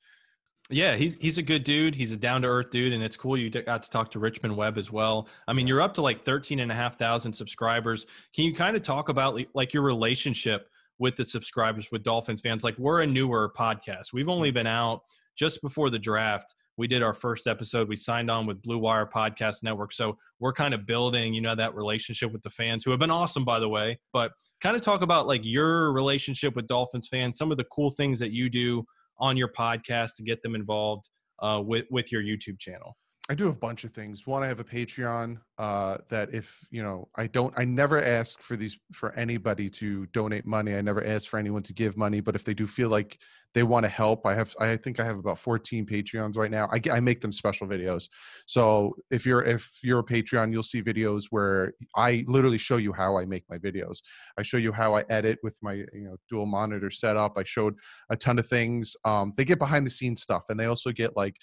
[0.71, 1.95] Yeah, he's he's a good dude.
[1.95, 4.57] He's a down to earth dude, and it's cool you got to talk to Richmond
[4.57, 5.29] Webb as well.
[5.47, 8.07] I mean, you're up to like 13 and a half thousand subscribers.
[8.35, 12.65] Can you kind of talk about like your relationship with the subscribers with Dolphins fans?
[12.65, 14.15] Like we're a newer podcast.
[14.15, 15.03] We've only been out
[15.37, 16.55] just before the draft.
[16.79, 17.89] We did our first episode.
[17.89, 19.93] We signed on with Blue Wire Podcast Network.
[19.93, 23.11] So we're kind of building, you know, that relationship with the fans who have been
[23.11, 24.01] awesome, by the way.
[24.13, 27.91] But kind of talk about like your relationship with Dolphins fans, some of the cool
[27.91, 28.85] things that you do
[29.19, 31.09] on your podcast to get them involved
[31.41, 32.97] uh, with with your YouTube channel.
[33.31, 34.27] I do a bunch of things.
[34.27, 38.43] One, I have a Patreon uh, that if you know, I don't, I never ask
[38.43, 40.75] for these for anybody to donate money.
[40.75, 43.19] I never ask for anyone to give money, but if they do feel like
[43.55, 46.69] they want to help, I have, I think I have about 14 Patreons right now.
[46.71, 48.11] I, I make them special videos.
[48.45, 52.93] So if you're if you're a Patreon, you'll see videos where I literally show you
[52.93, 54.03] how I make my videos.
[54.39, 57.39] I show you how I edit with my you know dual monitor setup.
[57.39, 57.75] I showed
[58.11, 58.95] a ton of things.
[59.07, 61.37] Um, they get behind the scenes stuff, and they also get like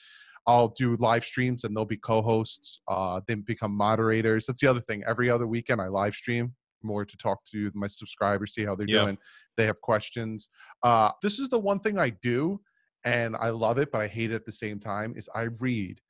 [0.48, 2.82] I'll do live streams and they'll be co-hosts.
[2.88, 4.46] Uh, then become moderators.
[4.46, 5.04] That's the other thing.
[5.08, 8.88] Every other weekend I live stream more to talk to my subscribers, see how they're
[8.90, 9.02] Yeah.
[9.04, 9.18] doing.
[9.56, 10.50] They have questions.
[10.82, 12.60] Uh, this is the one thing I do,
[13.06, 15.14] and I love it, but I hate it at the same time.
[15.16, 16.02] Is I read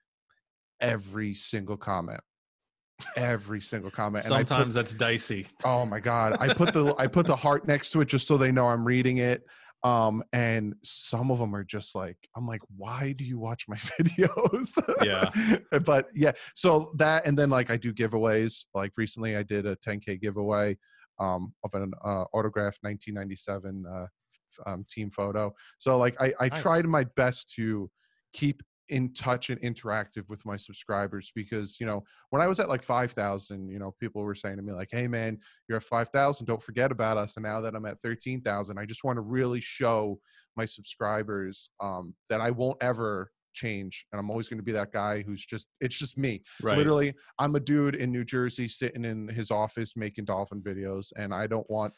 [0.79, 2.21] every single comment,
[3.17, 4.23] every single comment.
[4.25, 5.45] and I put- Sometimes that's dicey.
[5.65, 6.37] Oh my god!
[6.39, 8.85] I put the I put the heart next to it just so they know I'm
[8.85, 9.43] reading it.
[9.83, 13.75] Um, and some of them are just like, I'm like, why do you watch my
[13.99, 14.71] videos?
[15.01, 15.31] Yeah.
[15.79, 18.65] but yeah, so that and then like I do giveaways.
[18.75, 20.77] Like recently, I did a 10k giveaway
[21.19, 24.07] um, of an uh, autographed 1997 uh,
[24.69, 25.53] um, team photo.
[25.79, 26.61] So like I I Nice.
[26.61, 27.89] tried my best to
[28.33, 32.69] keep in touch and interactive with my subscribers because you know when I was at
[32.69, 36.45] like 5,000, you know, people were saying to me like, "Hey man, you're at 5,000,
[36.45, 39.61] don't forget about us." And now that I'm at 13,000, I just want to really
[39.61, 40.19] show
[40.55, 44.93] my subscribers um, that I won't ever change and I'm always going to be that
[44.93, 46.43] guy who's just it's just me.
[46.61, 46.77] Right.
[46.77, 51.33] Literally, I'm a dude in New Jersey sitting in his office making dolphin videos and
[51.33, 51.93] I don't want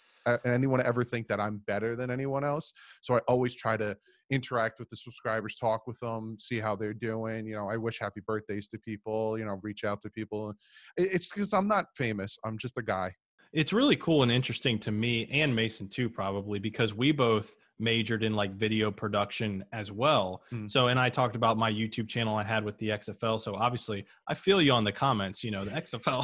[0.46, 2.74] anyone to ever think that I'm better than anyone else.
[3.02, 3.98] So I always try to
[4.30, 7.46] interact with the subscribers, talk with them, see how they're doing.
[7.46, 10.54] You know, I wish happy birthdays to people, you know, reach out to people.
[10.98, 12.38] It's because I'm not famous.
[12.46, 13.14] I'm just a guy.
[13.54, 18.24] It's really cool and interesting to me and Mason too, probably because we both majored
[18.24, 20.42] in like video production as well.
[20.52, 20.70] Mm.
[20.70, 23.40] So, and I talked about my YouTube channel I had with the XFL.
[23.40, 25.44] So obviously, I feel you on the comments.
[25.44, 26.24] You know, the XFL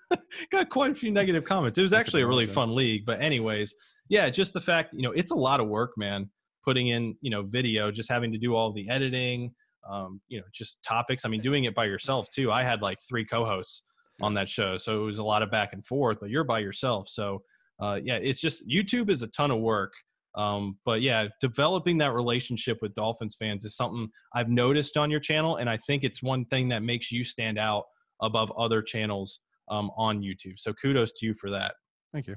[0.50, 1.78] got quite a few negative comments.
[1.78, 3.74] It was actually a really fun league, but anyways,
[4.08, 6.30] yeah, just the fact, you know, it's a lot of work, man,
[6.68, 9.50] putting in, you know, video, just having to do all the editing,
[9.88, 11.24] um, you know, just topics.
[11.24, 12.52] I mean, doing it by yourself too.
[12.52, 13.84] I had like three co-hosts
[14.20, 16.18] on that show, so it was a lot of back and forth.
[16.20, 17.40] But you're by yourself, so
[17.80, 19.94] uh, yeah, it's just YouTube is a ton of work.
[20.34, 25.20] Um, but yeah, developing that relationship with Dolphins fans is something I've noticed on your
[25.20, 27.84] channel, and I think it's one thing that makes you stand out
[28.20, 29.40] above other channels
[29.70, 30.58] um, on YouTube.
[30.58, 31.76] So kudos to you for that.
[32.12, 32.36] Thank you.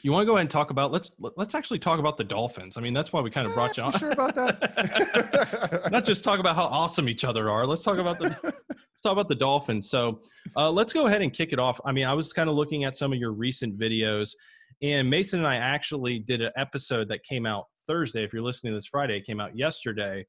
[0.00, 2.78] You want to go ahead and talk about let's let's actually talk about the Dolphins.
[2.78, 3.92] I mean, that's why we kind of brought you on.
[3.92, 5.88] Sure about that?
[5.92, 7.66] Not just talk about how awesome each other are.
[7.66, 9.90] Let's talk about the let's talk about the Dolphins.
[9.90, 10.22] So
[10.56, 11.78] uh, let's go ahead and kick it off.
[11.84, 14.30] I mean, I was kind of looking at some of your recent videos,
[14.80, 18.24] and Mason and I actually did an episode that came out Thursday.
[18.24, 20.26] If you're listening to this Friday, it came out yesterday,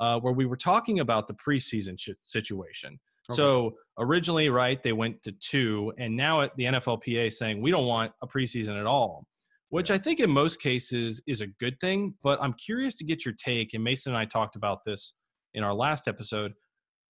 [0.00, 2.98] uh, where we were talking about the preseason sh- situation.
[3.30, 3.36] Okay.
[3.36, 7.86] So originally, right, they went to two, and now at the NFLPA saying we don't
[7.86, 9.26] want a preseason at all,
[9.68, 9.96] which yeah.
[9.96, 12.14] I think in most cases is a good thing.
[12.22, 13.74] But I'm curious to get your take.
[13.74, 15.14] And Mason and I talked about this
[15.54, 16.52] in our last episode.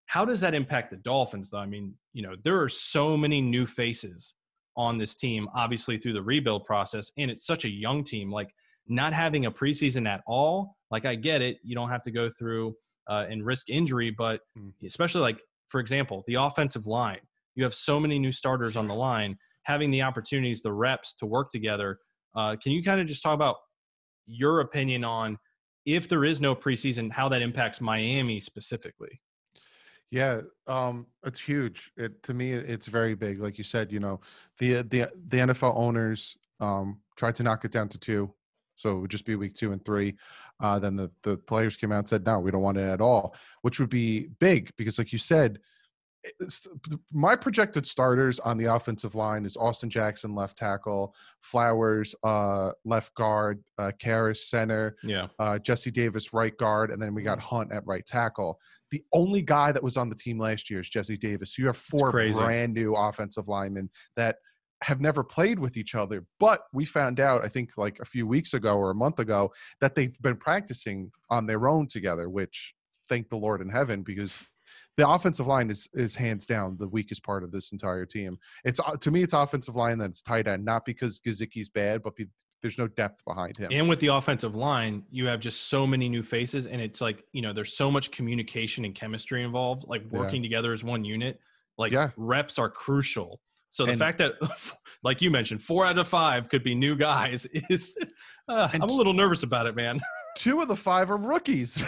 [0.07, 1.59] How does that impact the Dolphins, though?
[1.59, 4.35] I mean, you know, there are so many new faces
[4.77, 8.31] on this team, obviously through the rebuild process, and it's such a young team.
[8.31, 8.51] Like
[8.89, 12.29] not having a preseason at all, like I get it, you don't have to go
[12.29, 12.75] through
[13.09, 14.73] uh, and risk injury, but mm.
[14.85, 15.43] especially like
[15.73, 17.19] for example, the offensive line.
[17.57, 21.27] You have so many new starters on the line, having the opportunities, the reps to
[21.27, 21.99] work together.
[22.37, 23.57] Uh, can you kind of just talk about
[24.27, 25.39] your opinion on
[25.87, 29.21] if there is no preseason, how that impacts Miami specifically?
[30.11, 31.91] Yeah, um, it's huge.
[31.97, 33.41] It to me, it's very big.
[33.41, 34.21] Like you said, you know,
[34.59, 38.33] the the the NFL owners um, tried to knock it down to two,
[38.77, 40.17] so it would just be week two and three.
[40.63, 43.01] Uh, then the the players came out and said, no, we don't want it at
[43.01, 45.59] all, which would be big because, like you said,
[47.13, 53.13] my projected starters on the offensive line is Austin Jackson left tackle, Flowers uh, left
[53.15, 57.57] guard, uh, Karras center, yeah, uh, Jesse Davis right guard, and then we got mm-hmm.
[57.57, 58.59] Hunt at right tackle.
[58.93, 61.59] The only guy that was on the team last year is Jesse Davis.
[61.59, 64.37] You have four brand new offensive linemen that–
[64.83, 66.25] have never played with each other.
[66.39, 69.53] But we found out, I think, like a few weeks ago or a month ago,
[69.81, 72.29] that they've been practicing on their own together.
[72.29, 72.75] Which,
[73.09, 74.43] thank the Lord in heaven, because
[74.97, 78.33] the offensive line is is hands down the weakest part of this entire team.
[78.65, 82.15] It's uh, to me, it's offensive line that's tight end, not because Gesicki's bad, but
[82.17, 82.27] be,
[82.61, 83.69] there's no depth behind him.
[83.73, 87.25] And with the offensive line, you have just so many new faces, and it's like
[87.33, 90.49] you know, there's so much communication and chemistry involved, like working yeah.
[90.49, 91.41] together as one unit.
[91.79, 92.11] Like yeah.
[92.17, 93.41] reps are crucial
[93.73, 94.35] so the and, fact that,
[95.03, 97.97] like you mentioned, four out of five could be new guys is,
[98.47, 99.99] uh, I'm a little nervous about it, man.
[100.37, 101.83] two of the five are rookies,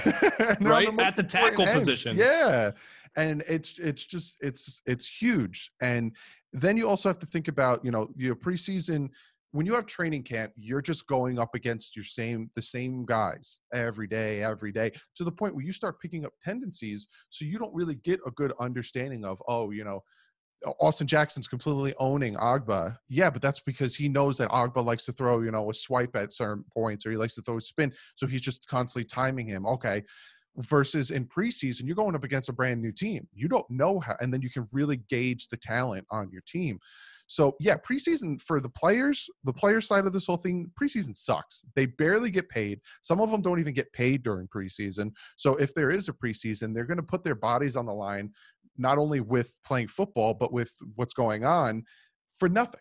[0.63, 2.17] right the at the tackle position.
[2.17, 2.71] Yeah,
[3.17, 5.71] and it's it's just it's it's huge.
[5.83, 6.13] And
[6.55, 9.11] then you also have to think about you know your preseason
[9.55, 13.61] when you have training camp, you're just going up against your same the same guys
[13.75, 17.09] every day, every day, to the point where you start picking up tendencies.
[17.29, 20.03] So you don't really get a good understanding of, oh, you know,
[20.81, 22.97] Austin Jackson's completely owning Ogbah.
[23.09, 26.17] Yeah, but that's because he knows that Ogbah likes to throw, you know, a swipe
[26.17, 27.93] at certain points or he likes to throw a spin.
[28.15, 29.67] So he's just constantly timing him.
[29.67, 30.03] Okay.
[30.59, 33.27] Versus in preseason, you're going up against a brand new team.
[33.35, 36.79] You don't know how, and then you can really gauge the talent on your team.
[37.27, 41.65] So yeah, preseason for the players, the player side of this whole thing, preseason sucks.
[41.75, 42.81] They barely get paid.
[43.03, 45.11] Some of them don't even get paid during preseason.
[45.37, 48.31] So if there is a preseason, they're going to put their bodies on the line,
[48.77, 51.85] not only with playing football, but with what's going on
[52.39, 52.81] for nothing.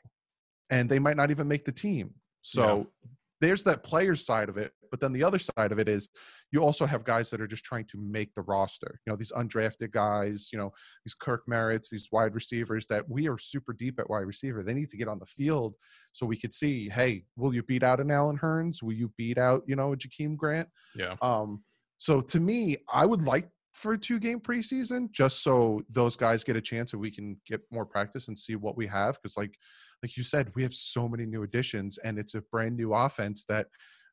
[0.69, 2.13] And they might not even make the team.
[2.41, 3.09] So yeah.
[3.41, 4.71] there's that player side of it.
[4.89, 6.07] But then the other side of it is
[6.51, 8.99] you also have guys that are just trying to make the roster.
[9.05, 10.71] You know, these undrafted guys, you know,
[11.03, 14.61] these Kirk Merritts, these wide receivers that we are super deep at wide receiver.
[14.61, 15.73] They need to get on the field
[16.11, 18.83] so we could see, hey, will you beat out an Allen Hurns?
[18.83, 20.69] Will you beat out, you know, a Jakeem Grant?
[20.95, 21.15] Yeah.
[21.23, 21.63] Um,
[21.97, 26.43] so to me, I would like for a two game preseason just so those guys
[26.43, 29.35] get a chance and we can get more practice and see what we have because
[29.35, 29.57] like
[30.03, 33.45] like you said we have so many new additions and it's a brand new offense
[33.45, 33.67] that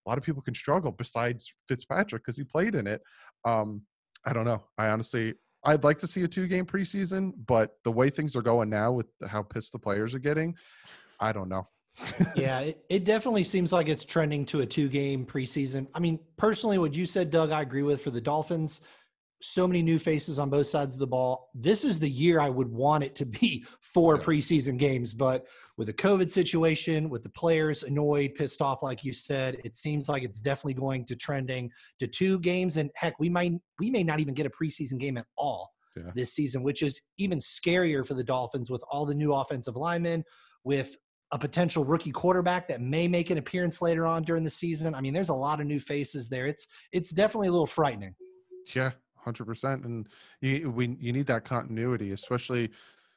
[0.06, 3.02] a lot of people can struggle besides Fitzpatrick because he played in it.
[3.44, 3.82] Um,
[4.24, 4.64] I don't know.
[4.78, 5.34] I honestly,
[5.64, 8.92] I'd like to see a two game preseason, but the way things are going now
[8.92, 10.54] with how pissed the players are getting,
[11.20, 11.68] I don't know.
[12.34, 15.86] yeah, it, it definitely seems like it's trending to a two game preseason.
[15.94, 18.80] I mean, personally, what you said, Doug, I agree with for the Dolphins
[19.42, 21.50] so many new faces on both sides of the ball.
[21.54, 24.22] This is the year I would want it to be for yeah.
[24.22, 29.12] preseason games, but with the COVID situation, with the players annoyed, pissed off, like you
[29.12, 32.76] said, it seems like it's definitely going to trending to two games.
[32.76, 36.10] And heck, we might we may not even get a preseason game at all yeah.
[36.14, 40.24] this season, which is even scarier for the Dolphins with all the new offensive linemen,
[40.64, 40.96] with
[41.32, 44.94] a potential rookie quarterback that may make an appearance later on during the season.
[44.94, 46.46] I mean, there's a lot of new faces there.
[46.46, 48.14] It's it's definitely a little frightening.
[48.74, 48.90] Yeah,
[49.24, 49.84] hundred percent.
[49.84, 50.06] And
[50.40, 52.70] you we you need that continuity, especially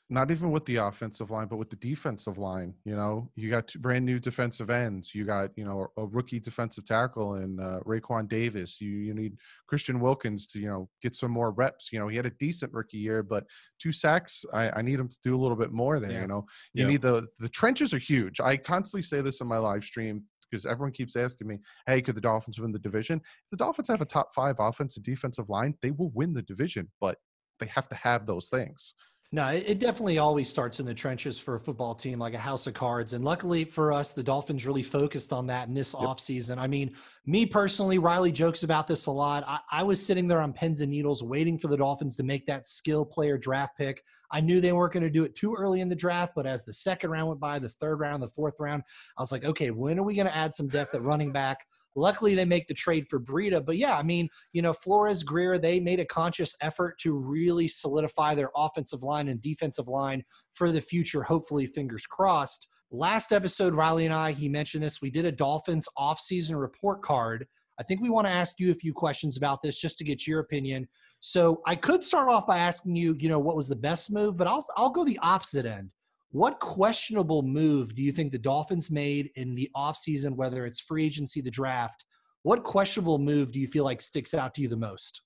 [0.10, 2.74] not even with the offensive line, but with the defensive line.
[2.84, 5.16] You know, you got two brand new defensive ends.
[5.16, 8.80] You got you know a rookie defensive tackle and uh, Raekwon Davis.
[8.82, 9.38] You you need
[9.68, 11.90] Christian Wilkins to you know get some more reps.
[11.92, 13.46] You know, he had a decent rookie year, but
[13.80, 14.44] two sacks.
[14.54, 16.12] I, I need him to do a little bit more there.
[16.12, 16.22] Yeah.
[16.22, 16.90] You know, you Yeah.
[16.92, 18.40] need the the trenches are huge.
[18.40, 20.24] I constantly say this in my live stream
[20.54, 23.88] because everyone keeps asking me, "Hey, could the Dolphins win the division?" If the Dolphins
[23.88, 27.18] have a top five offensive defensive line, they will win the division, but
[27.60, 28.94] they have to have those things.
[29.34, 32.40] No, it, it definitely always starts in the trenches for a football team like a
[32.40, 33.14] house of cards.
[33.14, 36.60] And luckily for us, the Dolphins really focused on that in this offseason.
[36.60, 39.44] I mean, me personally, Reilly jokes about this a lot.
[39.48, 42.46] I, I was sitting there on pins and needles waiting for the Dolphins to make
[42.46, 44.04] that skill player draft pick.
[44.32, 46.64] I knew they weren't going to do it too early in the draft, but as
[46.64, 48.84] the second round went by, the third round, the fourth round,
[49.18, 51.58] I was like, okay, when are we going to add some depth at running back?
[51.96, 53.64] Luckily, they make the trade for Breida.
[53.66, 57.68] But yeah, I mean, you know, Flores, Greer, they made a conscious effort to really
[57.68, 60.24] solidify their offensive line and defensive line
[60.54, 61.24] for the future.
[61.24, 62.68] Hopefully, fingers crossed.
[62.92, 65.02] Last episode, Reilly and I, he mentioned this.
[65.02, 67.48] We did a Dolphins offseason report card.
[67.80, 70.28] I think we want to ask you a few questions about this just to get
[70.28, 70.88] your opinion.
[71.20, 74.38] So I could start off by asking you, you know, what was the best move,
[74.38, 75.90] but I'll I'll go the opposite end.
[76.34, 81.06] What questionable move do you think the Dolphins made in the offseason, whether it's free
[81.06, 82.06] agency, the draft?
[82.42, 85.22] What questionable move do you feel like sticks out to you the most?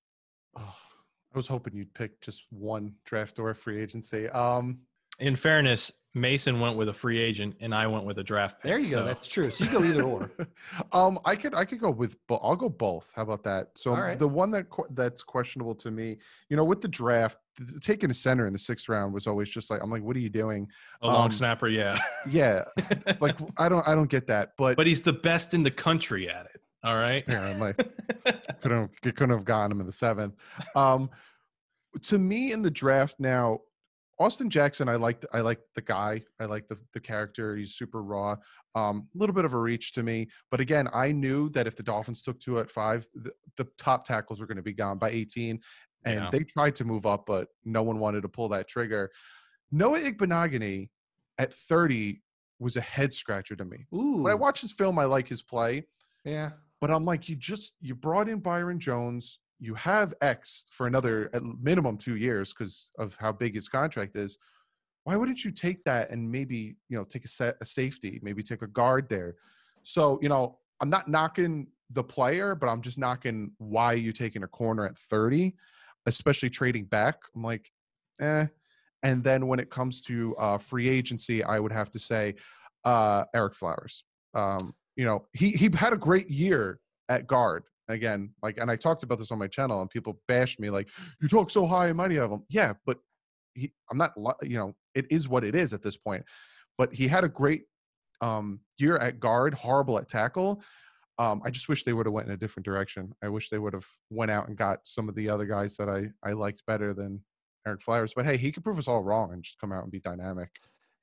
[0.57, 0.75] Oh,
[1.33, 4.27] I was hoping you'd pick just one draft or free agency.
[4.27, 4.79] Um,
[5.19, 8.69] In fairness, Mason went with a free agent and I went with a draft pick.
[8.69, 8.95] There you go.
[8.97, 9.51] so- That's true.
[9.51, 10.31] So you go either or.
[10.91, 13.11] um, I could I could go with, but I'll go both.
[13.15, 13.69] How about that?
[13.75, 14.17] So All right.
[14.19, 16.17] the one that que- that's questionable to me,
[16.49, 17.37] you know, with the draft,
[17.81, 20.19] taking a center in the sixth round was always just like I'm like, what are
[20.19, 20.67] you doing?
[21.01, 21.97] a long Um, snapper, yeah.
[22.29, 22.63] Yeah,
[23.21, 26.29] like I don't I don't get that, but But he's the best in the country
[26.29, 26.61] at it.
[26.83, 27.23] All right.
[27.27, 27.75] yeah, I'm like
[28.61, 30.35] couldn't have, couldn't have gotten him in the seventh.
[30.75, 31.09] Um,
[32.03, 33.59] to me in the draft now,
[34.19, 36.23] Austin Jackson, I like I like the guy.
[36.39, 37.55] I like the the character.
[37.55, 38.35] He's super raw.
[38.75, 41.75] Um, a little bit of a reach to me, but again, I knew that if
[41.75, 44.99] the Dolphins took two at five, the, the top tackles were going to be gone
[44.99, 45.59] by 18,
[46.05, 46.29] and Yeah.
[46.31, 49.09] they tried to move up, but no one wanted to pull that trigger.
[49.71, 50.89] Noah Igbinoghene
[51.39, 52.21] at 30
[52.59, 53.85] was a head scratcher to me.
[53.95, 54.21] Ooh.
[54.23, 55.83] When I watch his film, I like his play
[56.23, 56.51] yeah.
[56.79, 59.39] but I'm like, you just you brought in Byron Jones.
[59.59, 64.15] You have X for another at minimum two years because of how big his contract
[64.15, 64.37] is.
[65.03, 68.43] Why wouldn't you take that and maybe you know take a set a safety, maybe
[68.43, 69.35] take a guard there?
[69.83, 74.43] So you know, I'm not knocking the player, but I'm just knocking why you taking
[74.43, 75.55] a corner at 30,
[76.05, 77.15] especially trading back.
[77.35, 77.71] I'm like,
[78.19, 78.47] eh.
[79.03, 82.35] And then when it comes to uh, free agency, I would have to say
[82.83, 84.03] uh, Ereck Flowers.
[84.33, 86.79] Um, you know, he he had a great year
[87.09, 88.33] at guard again.
[88.41, 90.89] Like, and I talked about this on my channel, and people bashed me like,
[91.21, 92.99] "You talk so high and mighty of him." Yeah, but
[93.53, 94.13] he, I'm not.
[94.41, 96.23] You know, it is what it is at this point.
[96.77, 97.63] But he had a great
[98.21, 100.61] um, year at guard, horrible at tackle.
[101.19, 103.11] Um, I just wish they would have went in a different direction.
[103.23, 105.89] I wish they would have went out and got some of the other guys that
[105.89, 107.23] I I liked better than
[107.67, 108.13] Ereck Flowers.
[108.15, 110.49] But hey, he could prove us all wrong and just come out and be dynamic.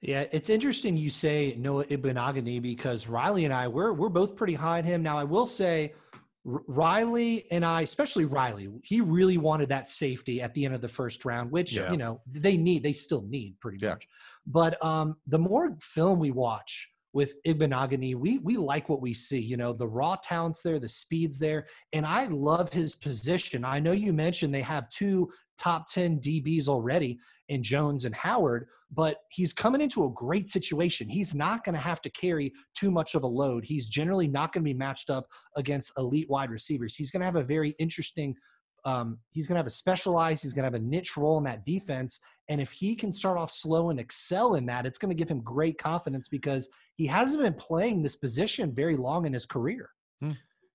[0.00, 4.54] Yeah, it's interesting you say Noah Igbinoghene because Reilly and I we're we're both pretty
[4.54, 5.02] high on him.
[5.02, 5.94] Now I will say
[6.44, 10.88] Reilly and I, especially Reilly, he really wanted that safety at the end of the
[10.88, 11.90] first round, which Yeah.
[11.90, 13.90] you know they need, they still need pretty Yeah.
[13.90, 14.08] much.
[14.46, 19.38] But um, the more film we watch with Igbinoghene, we we like what we see.
[19.38, 23.64] You know, the raw talents there, the speeds there, and I love his position.
[23.64, 28.66] I know you mentioned they have two top ten DBs already in Jones and Howard,
[28.90, 31.08] but he's coming into a great situation.
[31.08, 33.64] He's not going to have to carry too much of a load.
[33.64, 36.96] He's generally not going to be matched up against elite wide receivers.
[36.96, 38.34] He's going to have a very interesting.
[38.84, 40.42] Um, he's going to have a specialized.
[40.42, 42.18] He's going to have a niche role in that defense.
[42.48, 45.30] And if he can start off slow and excel in that, it's going to give
[45.30, 49.90] him great confidence because he hasn't been playing this position very long in his career.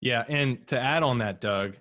[0.01, 1.75] Yeah, and to add on that, Doug,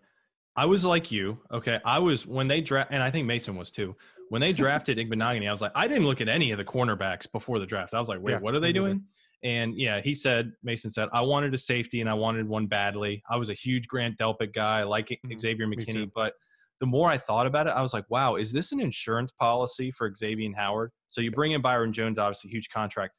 [0.56, 1.38] I was like you.
[1.52, 3.94] Okay, I was when they draft, and I think Mason was too.
[4.28, 7.30] When they drafted Igbinoghene, I was like, I didn't look at any of the cornerbacks
[7.30, 7.94] before the draft.
[7.94, 9.04] I was like, wait, Yeah, what are they doing?
[9.44, 13.22] And yeah, he said, Mason said, I wanted a safety and I wanted one badly.
[13.30, 16.34] I was a huge Grant Delpit guy, like Mhm, Xavier McKinney, but
[16.80, 19.90] the more I thought about it, I was like, wow, is this an insurance policy
[19.90, 20.90] for Xavier and Howard?
[21.10, 23.14] So you bring in Byron Jones, obviously huge contract.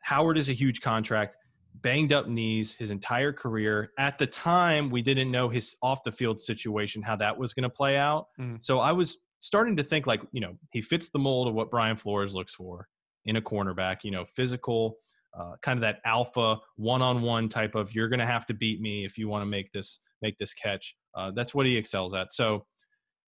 [0.00, 1.36] Howard is a huge contract,
[1.82, 3.92] banged up knees his entire career.
[3.98, 7.64] At the time, we didn't know his off the field situation, how that was going
[7.64, 8.26] to play out.
[8.38, 8.62] Mhm.
[8.62, 11.70] So I was starting to think like, you know, he fits the mold of what
[11.70, 12.88] Brian Flores looks for
[13.24, 14.96] in a cornerback, you know, physical,
[15.38, 19.04] uh, kind of that alpha one-on-one type of you're going to have to beat me
[19.04, 20.96] if you want to make this make this catch.
[21.14, 22.32] Uh, that's what he excels at.
[22.32, 22.66] So,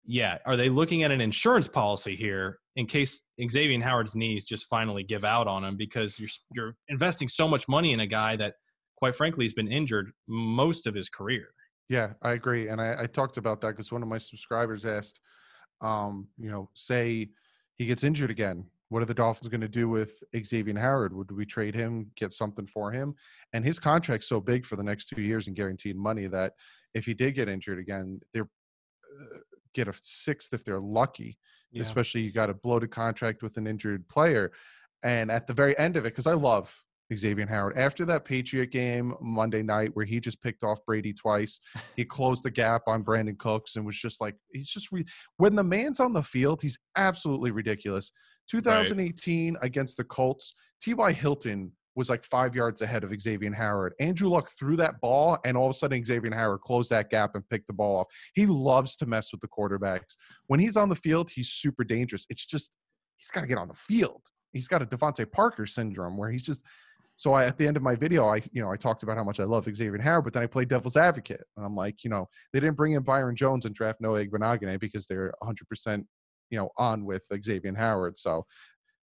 [0.07, 4.66] yeah, are they looking at an insurance policy here in case Xavier Howard's knees just
[4.66, 8.36] finally give out on him because you're you're investing so much money in a guy
[8.36, 8.55] that,
[8.96, 11.48] quite frankly, has been injured most of his career.
[11.88, 15.20] Yeah, I agree, and I, I talked about that because one of my subscribers asked,
[15.80, 17.28] um, you know, say
[17.76, 21.14] he gets injured again, what are the Dolphins going to do with Xavier Howard?
[21.14, 23.14] Would we trade him, get something for him?
[23.52, 26.52] And his contract's so big for the next two years and guaranteed money that
[26.94, 29.38] if he did get injured again, they're uh,
[29.75, 31.39] get a sixth if they're lucky.
[31.72, 31.83] Yeah.
[31.83, 34.53] Especially you got a bloated contract with an injured player,
[35.03, 36.75] and at the very end of it, because I love
[37.14, 37.77] Xavier Howard.
[37.77, 41.61] After that Patriot game Monday night where he just picked off Brady twice,
[41.97, 45.05] he closed the gap on Brandin Cooks and was just like, he's just re-
[45.37, 48.11] when the man's on the field, he's absolutely ridiculous.
[48.51, 49.64] 2018 right.
[49.64, 51.12] against the Colts, T.Y.
[51.12, 53.95] Hilton was like five yards ahead of Xavier Howard.
[54.01, 57.32] Andrew Luck threw that ball, and all of a sudden Xavier Howard closed that gap
[57.34, 58.07] and picked the ball off.
[58.34, 60.16] He loves to mess with the quarterbacks.
[60.47, 62.26] When he's on the field, he's super dangerous.
[62.28, 62.72] It's just
[63.16, 64.22] he's got to get on the field.
[64.53, 66.64] He's got a DeVante Parker syndrome where he's just.
[67.16, 69.22] So I, at the end of my video, I you know I talked about how
[69.22, 72.11] much I love Xavier Howard, but then I played devil's advocate, and I'm like, you
[72.11, 76.07] know, they didn't bring in Byron Jones and draft Noah Igbinoghene because they're 100 percent
[76.51, 78.18] you know on with Xavier Howard.
[78.18, 78.47] So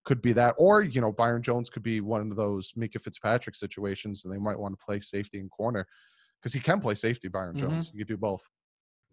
[0.04, 3.56] could be that, or you know, Byron Jones could be one of those Minkah Fitzpatrick
[3.56, 5.88] situations, and they might want to play safety and corner
[6.40, 7.28] because he can play safety.
[7.28, 7.70] Byron mm-hmm.
[7.70, 8.42] Jones, you could do both.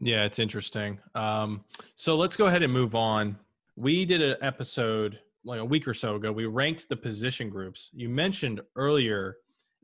[0.01, 0.99] Yeah, it's interesting.
[1.15, 1.65] Um,
[1.95, 3.37] so let's go ahead and move on.
[3.77, 6.33] We did an episode like a week or so ago.
[6.33, 7.91] We ranked the position groups.
[7.93, 9.37] You mentioned earlier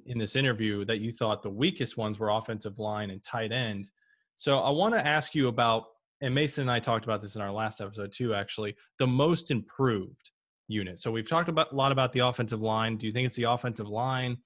[0.06, 3.90] in this interview that you thought the weakest ones were offensive line and tight end.
[4.36, 5.84] So I want to ask you about,
[6.20, 9.50] and Mason and I talked about this in our last episode too, actually, the most
[9.50, 10.30] improved
[10.68, 11.00] unit.
[11.00, 12.96] So we've talked about a lot about the offensive line.
[12.96, 14.36] Do you think it's the offensive line?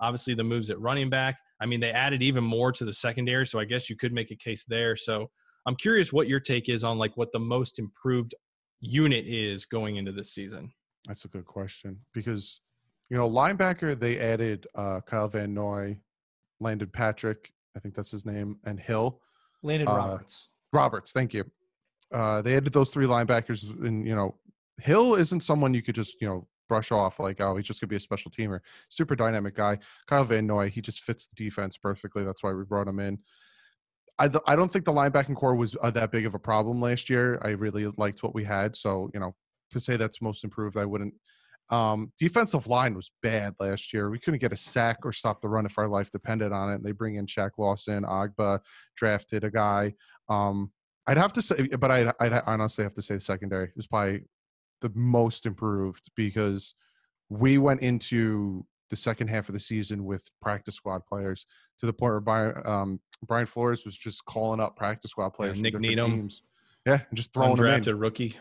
[0.00, 1.36] Obviously, the moves at running back.
[1.60, 4.30] I mean, they added even more to the secondary, so I guess you could make
[4.30, 4.96] a case there.
[4.96, 5.30] So
[5.66, 8.34] I'm curious what your take is on like what the most improved
[8.80, 10.72] unit is going into this season.
[11.06, 12.60] That's a good question because
[13.10, 15.98] you know linebacker they added uh, Kyle Van Noy,
[16.60, 19.20] Landon Patrick, I think that's his name, and Hill.
[19.62, 20.48] Landon uh, Roberts.
[20.72, 21.44] Roberts, thank you.
[22.12, 24.34] Uh, they added those three linebackers, and you know
[24.80, 27.88] Hill isn't someone you could just, you know, brush off like, oh, he's just gonna
[27.88, 28.60] be a special teamer.
[28.88, 29.78] Super dynamic guy.
[30.06, 32.24] Kyle Van Noy, he just fits the defense perfectly.
[32.24, 33.18] That's why we brought him in.
[34.18, 37.10] I, I don't think the linebacking corps was uh, that big of a problem last
[37.10, 37.40] year.
[37.42, 38.76] I really liked what we had.
[38.76, 39.34] So, you know,
[39.72, 41.14] to say that's most improved, I wouldn't.
[41.70, 44.10] Um, defensive line was bad last year.
[44.10, 46.84] We couldn't get a sack or stop the run if our life depended on it.
[46.84, 48.60] They bring in Shaq Lawson, Ogbah
[48.96, 49.94] drafted a guy.
[50.28, 50.70] Um,
[51.06, 54.22] I'd have to say, but I'd, I'd honestly have to say the secondary was probably
[54.84, 56.74] the most improved because
[57.30, 61.46] we went into the second half of the season with practice squad players
[61.80, 65.56] to the point where Brian, um, Brian Flores was just calling up practice squad players.
[65.56, 66.10] Yeah, Nick Needham.
[66.10, 66.42] Teams.
[66.86, 68.00] Yeah, and just throwing Undrafted them in.
[68.00, 68.36] rookie.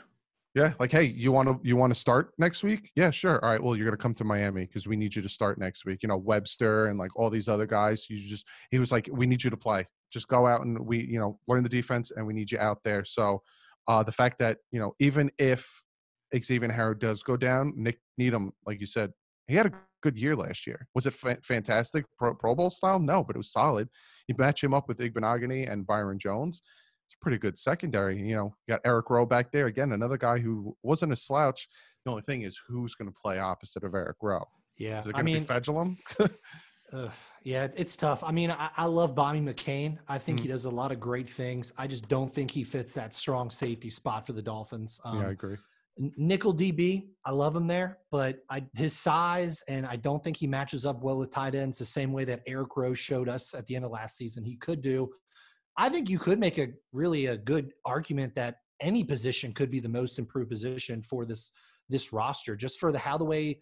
[0.53, 2.91] Yeah, like hey, you want to you want to start next week?
[2.93, 3.43] Yeah, sure.
[3.43, 5.85] All right, well, you're gonna come to Miami because we need you to start next
[5.85, 6.03] week.
[6.03, 8.07] You know, Webster and like all these other guys.
[8.09, 9.87] You just he was like, we need you to play.
[10.11, 12.83] Just go out and we you know learn the defense and we need you out
[12.83, 13.05] there.
[13.05, 13.41] So
[13.87, 15.83] uh, the fact that you know even if
[16.41, 19.11] Xavier Howard does go down, Nick Needham, like you said,
[19.47, 20.87] he had a good year last year.
[20.95, 22.99] Was it fa- fantastic Pro, Pro, Bowl style?
[22.99, 23.89] No, but it was solid.
[24.27, 26.61] You match him up with Igbinoghene and Byron Jones.
[27.05, 28.17] It's a pretty good secondary.
[28.17, 31.67] You know, you got Eric Rowe back there again, another guy who wasn't a slouch.
[32.05, 34.47] The only thing is, who's going to play opposite of Eric Rowe?
[34.77, 35.97] Yeah, is it going to be Fedulum?
[36.93, 37.09] uh,
[37.43, 38.23] yeah, it's tough.
[38.23, 39.97] I mean, I, I love Bobby McCain.
[40.07, 40.43] I think mm.
[40.43, 41.71] he does a lot of great things.
[41.77, 44.99] I just don't think he fits that strong safety spot for the Dolphins.
[45.05, 45.57] Um, yeah, I agree.
[45.97, 50.47] Nickel DB, I love him there, but I, his size and I don't think he
[50.47, 53.67] matches up well with tight ends the same way that Eric Rowe showed us at
[53.67, 55.09] the end of last season he could do.
[55.77, 59.79] I think you could make a really a good argument that any position could be
[59.79, 61.51] the most improved position for this
[61.89, 63.59] this roster, just for the how the way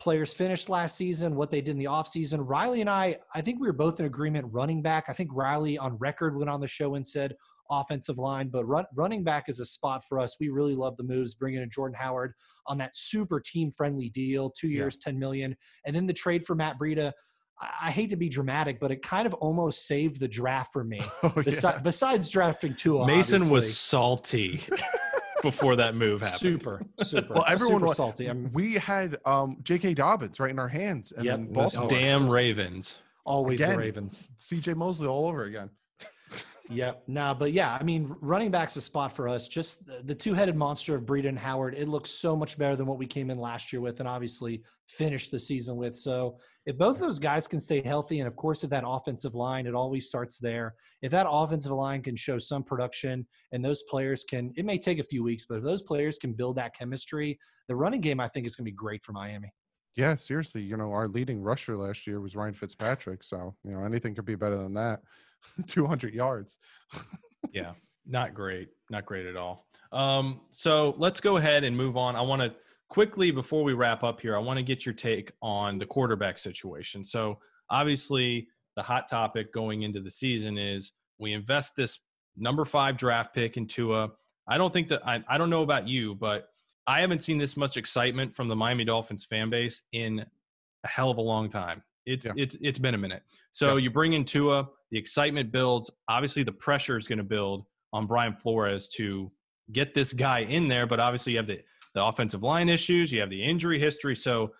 [0.00, 2.40] players finished last season, what they did in the offseason.
[2.46, 5.04] Reilly and I, I think we were both in agreement running back.
[5.08, 7.34] I think Reilly on record went on the show and said
[7.70, 10.36] offensive line, but run, running back is a spot for us.
[10.38, 12.34] We really love the moves, bringing in Jordan Howard
[12.66, 15.12] on that super team friendly deal, two years, yeah.
[15.12, 15.56] 10 million.
[15.86, 17.12] And then the trade for Matt Breida.
[17.80, 21.00] I, hate to be dramatic, but it kind of almost saved the draft for me.
[21.22, 21.78] Oh, Besi- yeah.
[21.78, 23.54] Besides drafting Tua, Mason obviously.
[23.54, 24.60] was salty.
[25.42, 26.40] before that move happened.
[26.40, 27.34] Super, super.
[27.34, 28.26] Well, everyone super was salty.
[28.26, 29.94] I'm, we had um, J.K.
[29.94, 31.36] Dobbins right in our hands, and yep.
[31.36, 31.88] then Baltimore.
[31.88, 32.98] damn Ravens.
[33.24, 34.28] Always Again, the Ravens.
[34.36, 34.74] C.J.
[34.74, 35.70] Mosley all over again.
[36.70, 37.04] Yep.
[37.08, 39.48] Nah, but yeah, I mean, running back's a spot for us.
[39.48, 41.74] Just the, the two-headed monster of Breida and Howard.
[41.74, 44.62] It looks so much better than what we came in last year with, and obviously
[44.88, 45.94] finished the season with.
[45.94, 49.66] So if both those guys can stay healthy, and of course, if that offensive line,
[49.66, 50.74] it always starts there.
[51.02, 54.98] If that offensive line can show some production, and those players can, it may take
[54.98, 57.38] a few weeks, but if those players can build that chemistry,
[57.68, 59.52] the running game, I think, is going to be great for Miami.
[59.96, 60.62] Yeah, seriously.
[60.62, 63.22] You know, our leading rusher last year was Ryan Fitzpatrick.
[63.22, 65.00] So, you know, anything could be better than that.
[65.66, 66.58] 200 yards.
[67.52, 67.72] yeah,
[68.06, 68.68] not great.
[68.90, 69.66] Not great at all.
[69.92, 72.16] Um, so let's go ahead and move on.
[72.16, 72.54] I want to
[72.88, 76.38] quickly, before we wrap up here, I want to get your take on the quarterback
[76.38, 77.04] situation.
[77.04, 77.38] So,
[77.70, 82.00] obviously, the hot topic going into the season is we invest this
[82.36, 84.10] number five draft pick into a.
[84.46, 86.50] I don't think that I, I don't know about you, but
[86.86, 90.24] I haven't seen this much excitement from the Miami Dolphins fan base in
[90.84, 91.82] a hell of a long time.
[92.06, 92.32] It's yeah.
[92.36, 93.22] it's it's been a minute.
[93.52, 93.84] So yeah.
[93.84, 95.90] you bring in Tua, the excitement builds.
[96.06, 99.28] Obviously, the pressure is going to build on Brian Flores to
[99.72, 100.86] get this guy in there.
[100.86, 101.60] But obviously, you have the
[101.96, 103.10] the offensive line issues.
[103.10, 104.14] You have the injury history.
[104.14, 104.52] So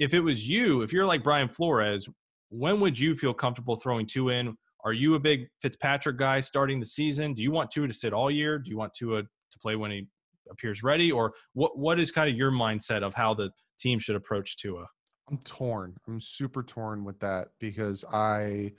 [0.00, 2.08] if it was you, if you're like Brian Flores,
[2.48, 4.56] when would you feel comfortable throwing Tua in?
[4.86, 7.34] Are you a big Fitzpatrick guy starting the season?
[7.34, 8.58] Do you want Tua to sit all year?
[8.58, 10.06] Do you want Tua to play when he
[10.50, 11.12] appears ready?
[11.12, 14.86] Or what what is kind of your mindset of how the team should approach Tua?
[15.30, 15.94] I'm torn.
[16.08, 18.72] I'm super torn with that because I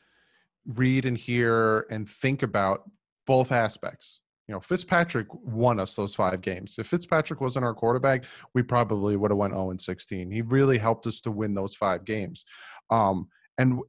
[0.68, 2.90] read and hear and think about
[3.28, 4.22] both aspects.
[4.48, 6.76] You know, Fitzpatrick won us those five games.
[6.78, 10.30] If Fitzpatrick wasn't our quarterback, we probably would have went 0 and 16.
[10.30, 12.46] He really helped us to win those five games.
[12.92, 13.80] Um, and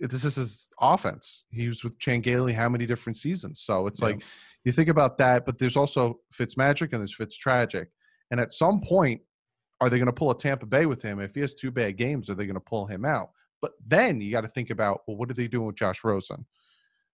[0.00, 1.44] this is his offense.
[1.50, 3.62] He was with Chan Gailey how many different seasons?
[3.62, 4.06] So it's yeah.
[4.06, 4.22] like
[4.64, 7.86] you think about that, but there's also Fitzmagic and there's Fitztragic.
[8.30, 9.20] And at some point,
[9.80, 11.20] are they going to pull a Tampa Bay with him?
[11.20, 13.30] If he has two bad games, are they going to pull him out?
[13.64, 16.44] But then you got to think about, well, what are they doing with Josh Rosen?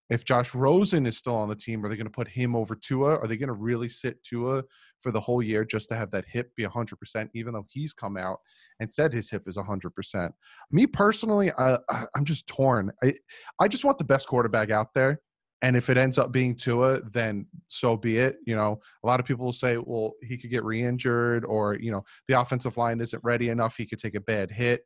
[0.08, 2.74] If Josh Rosen is still on the team, are they going to put him over
[2.74, 3.18] Tua?
[3.18, 4.64] Are they going to really sit Tua
[4.98, 8.16] for the whole year just to have that hip be 100%, even though he's come
[8.16, 8.38] out
[8.80, 10.32] and said his hip is 100%?
[10.72, 11.78] Me personally, I,
[12.16, 12.90] I'm just torn.
[13.00, 13.12] I,
[13.60, 15.20] I just want the best quarterback out there.
[15.62, 18.38] And if it ends up being Tua, then so be it.
[18.44, 21.76] You know, a lot of people will say, well, he could get re injured or,
[21.76, 23.76] you know, the offensive line isn't ready enough.
[23.76, 24.84] He could take a bad hit.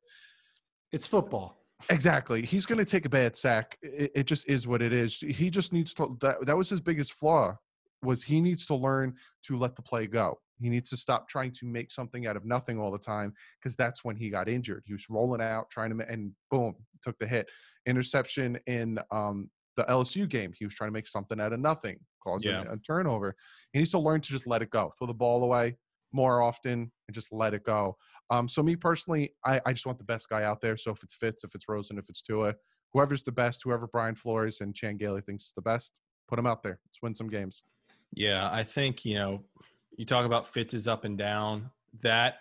[0.95, 1.59] It's football.
[1.91, 2.43] Exactly.
[2.43, 3.77] He's going to take a bad sack.
[3.83, 5.19] It, it, just is what it is.
[5.19, 7.59] He just needs to, that, that was his biggest flaw
[8.03, 10.39] was he needs to learn to let the play go.
[10.61, 13.75] He needs to stop trying to make something out of nothing all the time because
[13.75, 14.85] that's when he got injured.
[14.87, 17.49] He was rolling out, trying to, and boom, took the hit.
[17.87, 20.53] Interception in um, the LSU game.
[20.57, 22.65] He was trying to make something out of nothing, causing yeah.
[22.71, 23.35] a turnover.
[23.73, 25.77] He needs to learn to just let it go, throw the ball away
[26.15, 27.97] more often, and just let it go.
[28.31, 30.77] Um, so me personally, I, I just want the best guy out there.
[30.77, 32.55] So if it's Fitz, if it's Rosen, if it's Tua,
[32.93, 36.47] whoever's the best, whoever Brian Flores and Chan Gailey thinks is the best, put him
[36.47, 36.79] out there.
[36.87, 37.65] Let's win some games.
[38.13, 39.43] Yeah, I think you know,
[39.99, 41.71] you talk about Fitz is up and down.
[42.03, 42.37] That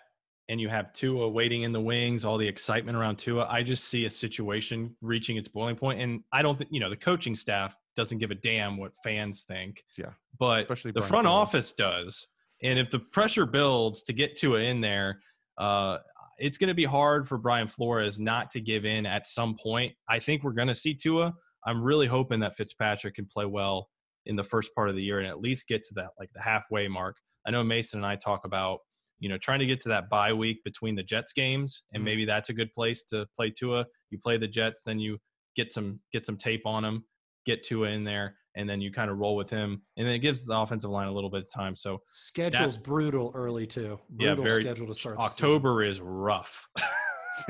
[0.49, 3.47] and you have Tua waiting in the wings, all the excitement around Tua.
[3.49, 6.89] I just see a situation reaching its boiling point, and I don't think you know
[6.89, 9.83] the coaching staff doesn't give a damn what fans think.
[9.97, 12.27] Yeah, but Especially the front office does.
[12.63, 15.19] And if the pressure builds to get Tua in there,
[15.57, 15.97] uh,
[16.37, 19.93] it's going to be hard for Brian Flores not to give in at some point.
[20.09, 21.33] I think we're going to see Tua.
[21.65, 23.89] I'm really hoping that Fitzpatrick can play well
[24.25, 26.41] in the first part of the year and at least get to that like the
[26.41, 27.17] halfway mark.
[27.45, 28.79] I know Mason and I talk about
[29.23, 32.05] you know, trying to get to that bye week between the Jets games, and mm-hmm.
[32.05, 33.85] maybe that's a good place to play Tua.
[34.09, 35.17] You play the Jets, then you
[35.55, 37.05] get some get some tape on him,
[37.45, 40.19] get Tua in there, and then you kind of roll with him, and then it
[40.19, 41.75] gives the offensive line a little bit of time.
[41.75, 43.99] So schedule's that, brutal early too.
[44.09, 45.17] Brutal yeah, very, schedule to start.
[45.17, 46.67] October is rough.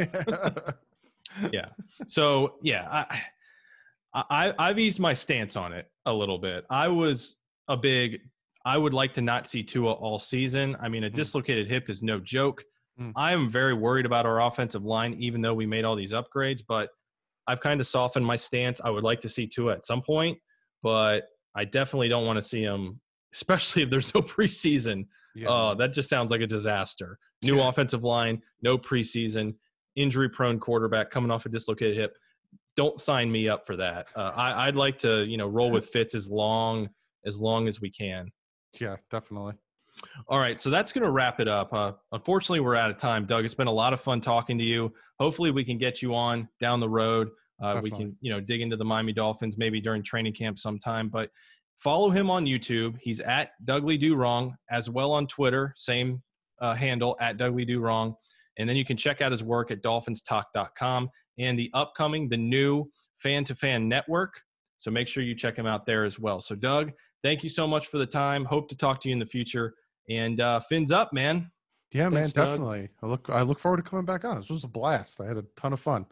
[1.52, 1.70] yeah.
[2.08, 3.22] So yeah, I,
[4.14, 6.66] I I've eased my stance on it a little bit.
[6.70, 7.36] I was
[7.68, 8.20] a big
[8.66, 10.78] I would like to not see Tua all season.
[10.80, 11.14] I mean, a mm.
[11.14, 12.64] dislocated hip is no joke.
[13.00, 13.12] Mm.
[13.16, 16.62] I am very worried about our offensive line, even though we made all these upgrades.
[16.66, 16.90] But
[17.48, 18.80] I've kind of softened my stance.
[18.84, 20.38] I would like to see Tua at some point,
[20.84, 23.00] but I definitely don't want to see him,
[23.34, 25.08] especially if there's no preseason.
[25.34, 25.50] Yeah.
[25.50, 27.18] Uh, that just sounds like a disaster.
[27.42, 27.70] New yeah.
[27.70, 29.56] offensive line, no preseason,
[29.96, 32.18] injury prone quarterback coming off a dislocated hip.
[32.76, 34.08] Don't sign me up for that.
[34.16, 36.90] Uh, I, I'd like to, you know, roll with Fitz as long
[37.26, 38.30] as long as we can.
[38.80, 39.54] Yeah, definitely.
[40.28, 41.72] All right, so that's going to wrap it up.
[41.72, 43.46] Uh, unfortunately, we're out of time, Doug.
[43.46, 44.92] It's been a lot of fun talking to you.
[45.20, 47.30] Hopefully, we can get you on down the road.
[47.62, 51.10] Uh, we can, you know, dig into the Miami Dolphins maybe during training camp sometime.
[51.10, 51.30] But
[51.78, 52.98] follow him on YouTube.
[53.02, 56.22] He's at Douglie Do Wrong, as well on Twitter, same
[56.62, 58.16] uh, handle at Douglie Do Wrong.
[58.58, 62.86] And then you can check out his work at DolphinsTalk.com and the upcoming, the new
[63.18, 64.40] Fan to Fan Network.
[64.78, 66.42] So make sure you check him out there as well.
[66.42, 66.92] So, Doug,
[67.24, 68.46] thank you so much for the time.
[68.46, 69.74] Hope to talk to you in the future.
[70.10, 71.50] And uh, fins up, man.
[71.94, 72.58] Yeah, Thanks, man, Doug.
[72.58, 72.90] definitely.
[73.02, 74.38] I look I look forward to coming back on.
[74.38, 75.22] This was a blast.
[75.22, 76.06] I had a ton of fun.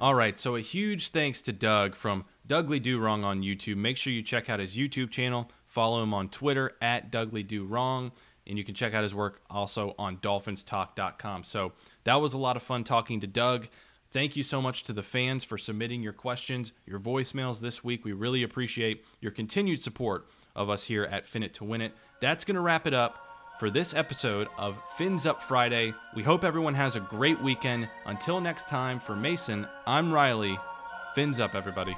[0.00, 3.76] All right, so a huge thanks to Doug from Douglie Do Wrong on YouTube.
[3.76, 5.50] Make sure you check out his YouTube channel.
[5.66, 8.12] Follow him on Twitter at Douglie Do Wrong,
[8.46, 11.44] and you can check out his work also on DolphinsTalk.com.
[11.44, 11.72] So
[12.02, 13.68] that was a lot of fun talking to Doug.
[14.10, 18.04] Thank you so much to the fans for submitting your questions, your voicemails this week.
[18.04, 21.92] We really appreciate your continued support of us here at Fin to Win It.
[22.20, 25.94] That's going to wrap it up for this episode of Fins Up Friday.
[26.14, 27.88] We hope everyone has a great weekend.
[28.06, 30.58] Until next time, for Mason, I'm Reilly.
[31.14, 31.96] Fins up, everybody.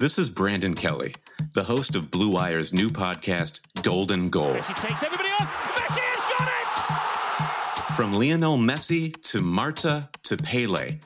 [0.00, 1.12] This is Brandon Kelly,
[1.54, 4.54] the host of Blue Wire's new podcast, Golden Goal.
[4.54, 5.46] Messi takes everybody on.
[5.48, 7.94] Messi has got it!
[7.94, 11.00] From Lionel Messi to Marta to Pele,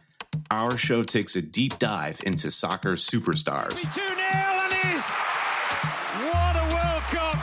[0.53, 3.81] our show takes a deep dive into soccer superstars.
[3.95, 5.11] 2 0 and is.
[6.29, 7.37] What a World Cup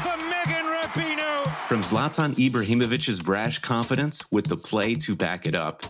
[0.00, 1.54] for Megan Rapinoe.
[1.68, 5.82] From Zlatan Ibrahimovic's brash confidence with the play to back it up,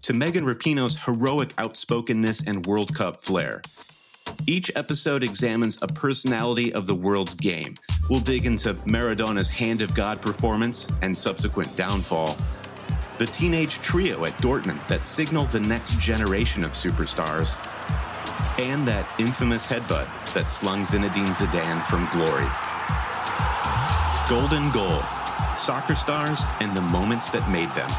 [0.00, 3.60] to Megan Rapinoe's heroic outspokenness and World Cup flair.
[4.46, 7.74] Each episode examines a personality of the world's game.
[8.08, 12.34] We'll dig into Maradona's Hand of God performance and subsequent downfall,
[13.18, 17.58] the teenage trio at Dortmund that signaled the next generation of superstars,
[18.60, 22.46] and that infamous headbutt that slung Zinedine Zidane from glory.
[24.28, 25.02] Golden Goal
[25.56, 27.90] Soccer Stars and the Moments That Made Them.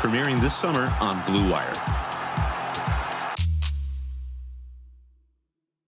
[0.00, 2.15] Premiering this summer on Blue Wire.